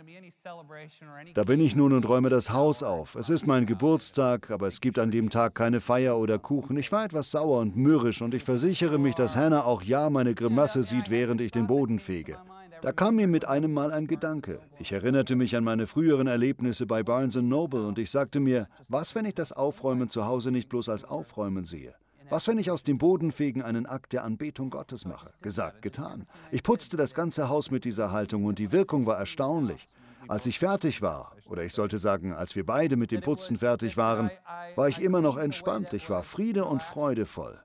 Da 1.35 1.45
bin 1.45 1.61
ich 1.61 1.75
nun 1.75 1.93
und 1.93 2.09
räume 2.09 2.31
das 2.31 2.53
Haus 2.53 2.83
auf. 2.83 3.17
Es 3.17 3.29
ist 3.29 3.47
mein 3.47 3.67
Geburtstag, 3.67 4.51
aber 4.51 4.69
es 4.69 4.81
gibt 4.81 4.99
an 4.99 5.11
dem 5.11 5.29
Tag 5.29 5.55
keine 5.55 5.81
Feier 5.81 6.17
oder 6.19 6.39
Kuchen. 6.39 6.77
Ich 6.77 6.93
war 6.93 7.05
etwas 7.05 7.31
sauer 7.33 7.61
und 7.61 7.77
mürrisch 7.77 8.23
und 8.23 8.33
ich 8.33 8.45
versichere 8.45 8.99
mich, 8.99 9.15
dass 9.15 9.35
Hannah 9.37 9.65
auch 9.65 9.83
ja 9.83 10.09
meine 10.09 10.35
Grimasse 10.35 10.85
sieht, 10.85 11.11
während 11.11 11.41
ich 11.41 11.51
den 11.51 11.67
Boden 11.67 11.99
fege. 11.99 12.39
Da 12.83 12.93
kam 12.93 13.17
mir 13.17 13.27
mit 13.27 13.45
einem 13.45 13.75
Mal 13.75 13.93
ein 13.93 14.07
Gedanke. 14.07 14.61
Ich 14.79 14.93
erinnerte 14.93 15.37
mich 15.37 15.55
an 15.57 15.65
meine 15.65 15.87
früheren 15.87 16.29
Erlebnisse 16.29 16.87
bei 16.87 17.03
Barnes 17.03 17.35
Noble 17.35 17.87
und 17.87 17.99
ich 17.99 18.11
sagte 18.11 18.41
mir, 18.41 18.69
was, 18.89 19.15
wenn 19.15 19.27
ich 19.27 19.35
das 19.35 19.53
Aufräumen 19.53 20.09
zu 20.09 20.25
Hause 20.25 20.51
nicht 20.51 20.69
bloß 20.69 20.89
als 20.89 21.05
Aufräumen 21.05 21.65
sehe? 21.65 21.95
Was, 22.31 22.47
wenn 22.47 22.59
ich 22.59 22.71
aus 22.71 22.85
dem 22.85 22.97
Bodenfegen 22.97 23.61
einen 23.61 23.87
Akt 23.87 24.13
der 24.13 24.23
Anbetung 24.23 24.71
Gottes 24.71 25.05
mache? 25.05 25.27
Gesagt, 25.43 25.83
getan. 25.83 26.29
Ich 26.53 26.63
putzte 26.63 26.97
das 26.97 27.13
ganze 27.13 27.49
Haus 27.49 27.73
mit 27.73 27.85
dieser 27.85 28.13
Haltung 28.13 28.45
und 28.45 28.61
die 28.61 28.71
Wirkung 28.71 29.05
war 29.05 29.19
erstaunlich. 29.19 29.93
Als 30.29 30.47
ich 30.47 30.61
fertig 30.61 31.03
war, 31.03 31.35
oder 31.47 31.65
ich 31.65 31.73
sollte 31.73 31.99
sagen, 31.99 32.33
als 32.33 32.55
wir 32.55 32.65
beide 32.65 32.97
mit 32.97 33.11
dem 33.11 33.21
Putzen 33.21 33.57
fertig 33.57 33.97
waren, 33.97 34.31
war 34.77 34.89
ich 34.89 35.03
immer 35.03 35.21
noch 35.21 35.39
entspannt. 35.39 35.93
Ich 35.93 36.09
war 36.09 36.23
Friede 36.23 36.67
und 36.67 36.83
freudevoll. 36.83 37.59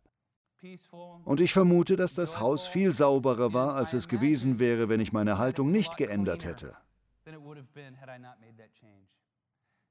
Und 1.25 1.41
ich 1.41 1.54
vermute, 1.54 1.95
dass 1.95 2.15
das 2.15 2.39
Haus 2.39 2.65
viel 2.65 2.91
sauberer 2.91 3.54
war, 3.54 3.75
als 3.75 3.93
es 3.93 4.08
gewesen 4.08 4.58
wäre, 4.58 4.89
wenn 4.89 4.99
ich 4.99 5.13
meine 5.13 5.38
Haltung 5.38 5.67
nicht 5.67 5.95
geändert 5.95 6.43
hätte. 6.43 6.75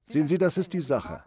Sehen 0.07 0.27
Sie, 0.27 0.37
das 0.37 0.59
ist 0.59 0.75
die 0.75 0.83
Sache. 0.83 1.23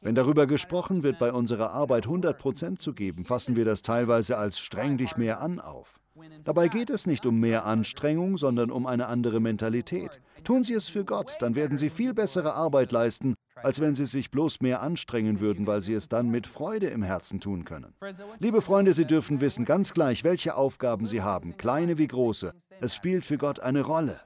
Wenn 0.00 0.14
darüber 0.14 0.46
gesprochen 0.46 1.02
wird, 1.02 1.18
bei 1.18 1.32
unserer 1.32 1.72
Arbeit 1.72 2.04
100 2.04 2.38
Prozent 2.38 2.80
zu 2.80 2.94
geben, 2.94 3.24
fassen 3.24 3.56
wir 3.56 3.64
das 3.64 3.82
teilweise 3.82 4.38
als 4.38 4.60
streng 4.60 4.96
dich 4.96 5.16
mehr 5.16 5.40
an 5.40 5.58
auf. 5.60 6.00
Dabei 6.44 6.68
geht 6.68 6.90
es 6.90 7.06
nicht 7.06 7.26
um 7.26 7.40
mehr 7.40 7.66
Anstrengung, 7.66 8.38
sondern 8.38 8.70
um 8.70 8.86
eine 8.86 9.06
andere 9.06 9.40
Mentalität. 9.40 10.20
Tun 10.44 10.64
Sie 10.64 10.74
es 10.74 10.88
für 10.88 11.04
Gott, 11.04 11.36
dann 11.40 11.54
werden 11.54 11.76
Sie 11.76 11.90
viel 11.90 12.14
bessere 12.14 12.54
Arbeit 12.54 12.92
leisten, 12.92 13.34
als 13.56 13.80
wenn 13.80 13.94
Sie 13.94 14.06
sich 14.06 14.30
bloß 14.30 14.60
mehr 14.60 14.80
anstrengen 14.80 15.40
würden, 15.40 15.66
weil 15.66 15.80
Sie 15.80 15.94
es 15.94 16.08
dann 16.08 16.30
mit 16.30 16.46
Freude 16.46 16.86
im 16.86 17.02
Herzen 17.02 17.40
tun 17.40 17.64
können. 17.64 17.94
Liebe 18.38 18.62
Freunde, 18.62 18.92
Sie 18.92 19.06
dürfen 19.06 19.40
wissen, 19.40 19.64
ganz 19.64 19.92
gleich, 19.92 20.22
welche 20.22 20.54
Aufgaben 20.54 21.06
Sie 21.06 21.22
haben, 21.22 21.56
kleine 21.56 21.98
wie 21.98 22.08
große, 22.08 22.54
es 22.80 22.94
spielt 22.94 23.24
für 23.24 23.38
Gott 23.38 23.60
eine 23.60 23.82
Rolle. 23.82 24.20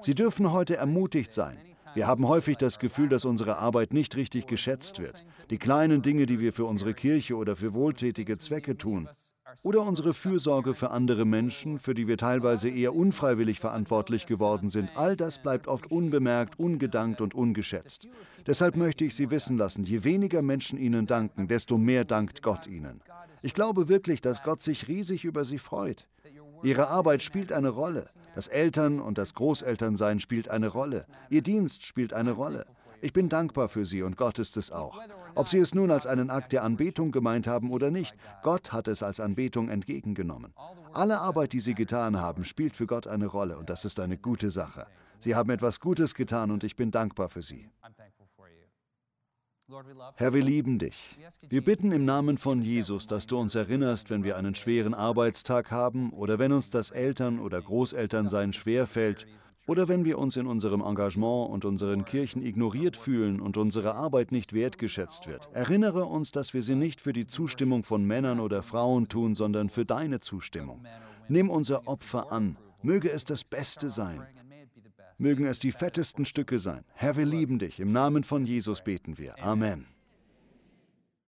Sie 0.00 0.14
dürfen 0.14 0.52
heute 0.52 0.76
ermutigt 0.76 1.32
sein. 1.32 1.58
Wir 1.94 2.06
haben 2.06 2.28
häufig 2.28 2.56
das 2.56 2.78
Gefühl, 2.78 3.08
dass 3.08 3.24
unsere 3.24 3.58
Arbeit 3.58 3.92
nicht 3.92 4.16
richtig 4.16 4.46
geschätzt 4.46 5.00
wird. 5.00 5.24
Die 5.50 5.58
kleinen 5.58 6.02
Dinge, 6.02 6.26
die 6.26 6.38
wir 6.38 6.52
für 6.52 6.64
unsere 6.64 6.94
Kirche 6.94 7.36
oder 7.36 7.56
für 7.56 7.74
wohltätige 7.74 8.38
Zwecke 8.38 8.76
tun. 8.76 9.08
Oder 9.64 9.82
unsere 9.82 10.14
Fürsorge 10.14 10.74
für 10.74 10.90
andere 10.90 11.24
Menschen, 11.24 11.78
für 11.78 11.94
die 11.94 12.06
wir 12.06 12.16
teilweise 12.16 12.68
eher 12.68 12.94
unfreiwillig 12.94 13.58
verantwortlich 13.58 14.26
geworden 14.26 14.70
sind, 14.70 14.90
all 14.94 15.16
das 15.16 15.42
bleibt 15.42 15.66
oft 15.66 15.90
unbemerkt, 15.90 16.58
ungedankt 16.60 17.20
und 17.20 17.34
ungeschätzt. 17.34 18.06
Deshalb 18.46 18.76
möchte 18.76 19.04
ich 19.04 19.14
Sie 19.14 19.30
wissen 19.30 19.58
lassen, 19.58 19.82
je 19.82 20.04
weniger 20.04 20.42
Menschen 20.42 20.78
Ihnen 20.78 21.06
danken, 21.06 21.48
desto 21.48 21.78
mehr 21.78 22.04
dankt 22.04 22.42
Gott 22.42 22.68
Ihnen. 22.68 23.00
Ich 23.42 23.54
glaube 23.54 23.88
wirklich, 23.88 24.20
dass 24.20 24.42
Gott 24.42 24.62
sich 24.62 24.86
riesig 24.86 25.24
über 25.24 25.44
Sie 25.44 25.58
freut. 25.58 26.06
Ihre 26.62 26.88
Arbeit 26.88 27.22
spielt 27.22 27.52
eine 27.52 27.70
Rolle. 27.70 28.08
Das 28.34 28.48
Eltern- 28.48 29.00
und 29.00 29.18
das 29.18 29.34
Großelternsein 29.34 30.20
spielt 30.20 30.48
eine 30.48 30.68
Rolle. 30.68 31.06
Ihr 31.30 31.42
Dienst 31.42 31.84
spielt 31.84 32.12
eine 32.12 32.32
Rolle. 32.32 32.66
Ich 33.02 33.12
bin 33.12 33.30
dankbar 33.30 33.68
für 33.68 33.86
Sie 33.86 34.02
und 34.02 34.16
Gott 34.16 34.38
ist 34.38 34.56
es 34.58 34.70
auch. 34.70 35.00
Ob 35.34 35.48
Sie 35.48 35.58
es 35.58 35.74
nun 35.74 35.90
als 35.90 36.06
einen 36.06 36.28
Akt 36.28 36.52
der 36.52 36.62
Anbetung 36.64 37.12
gemeint 37.12 37.46
haben 37.46 37.70
oder 37.70 37.90
nicht, 37.90 38.14
Gott 38.42 38.72
hat 38.72 38.88
es 38.88 39.02
als 39.02 39.20
Anbetung 39.20 39.70
entgegengenommen. 39.70 40.52
Alle 40.92 41.20
Arbeit, 41.20 41.54
die 41.54 41.60
Sie 41.60 41.74
getan 41.74 42.20
haben, 42.20 42.44
spielt 42.44 42.76
für 42.76 42.86
Gott 42.86 43.06
eine 43.06 43.26
Rolle 43.26 43.56
und 43.56 43.70
das 43.70 43.84
ist 43.84 44.00
eine 44.00 44.18
gute 44.18 44.50
Sache. 44.50 44.86
Sie 45.18 45.34
haben 45.34 45.50
etwas 45.50 45.80
Gutes 45.80 46.14
getan 46.14 46.50
und 46.50 46.62
ich 46.62 46.76
bin 46.76 46.90
dankbar 46.90 47.28
für 47.28 47.42
Sie. 47.42 47.70
Herr, 50.16 50.34
wir 50.34 50.42
lieben 50.42 50.78
dich. 50.78 51.16
Wir 51.48 51.62
bitten 51.62 51.92
im 51.92 52.04
Namen 52.04 52.38
von 52.38 52.60
Jesus, 52.62 53.06
dass 53.06 53.26
du 53.26 53.38
uns 53.38 53.54
erinnerst, 53.54 54.10
wenn 54.10 54.24
wir 54.24 54.36
einen 54.36 54.54
schweren 54.54 54.94
Arbeitstag 54.94 55.70
haben 55.70 56.10
oder 56.10 56.38
wenn 56.38 56.52
uns 56.52 56.70
das 56.70 56.90
Eltern- 56.90 57.38
oder 57.38 57.60
Großelternsein 57.60 58.52
schwerfällt 58.52 59.26
oder 59.66 59.86
wenn 59.86 60.04
wir 60.04 60.18
uns 60.18 60.36
in 60.36 60.46
unserem 60.46 60.80
Engagement 60.80 61.50
und 61.50 61.64
unseren 61.64 62.04
Kirchen 62.04 62.44
ignoriert 62.44 62.96
fühlen 62.96 63.40
und 63.40 63.56
unsere 63.56 63.94
Arbeit 63.94 64.32
nicht 64.32 64.52
wertgeschätzt 64.52 65.28
wird. 65.28 65.48
Erinnere 65.52 66.06
uns, 66.06 66.32
dass 66.32 66.52
wir 66.54 66.62
sie 66.62 66.74
nicht 66.74 67.00
für 67.00 67.12
die 67.12 67.26
Zustimmung 67.26 67.84
von 67.84 68.04
Männern 68.04 68.40
oder 68.40 68.64
Frauen 68.64 69.08
tun, 69.08 69.36
sondern 69.36 69.68
für 69.68 69.84
deine 69.84 70.18
Zustimmung. 70.18 70.82
Nimm 71.28 71.48
unser 71.48 71.86
Opfer 71.86 72.32
an. 72.32 72.56
Möge 72.82 73.10
es 73.10 73.24
das 73.24 73.44
Beste 73.44 73.90
sein. 73.90 74.26
Mögen 75.20 75.46
es 75.46 75.58
die 75.58 75.72
fettesten 75.72 76.24
Stücke 76.24 76.58
sein. 76.58 76.84
Herr, 76.94 77.16
wir 77.16 77.26
lieben 77.26 77.58
dich. 77.58 77.78
Im 77.78 77.92
Namen 77.92 78.22
von 78.22 78.46
Jesus 78.46 78.82
beten 78.82 79.18
wir. 79.18 79.42
Amen. 79.42 79.86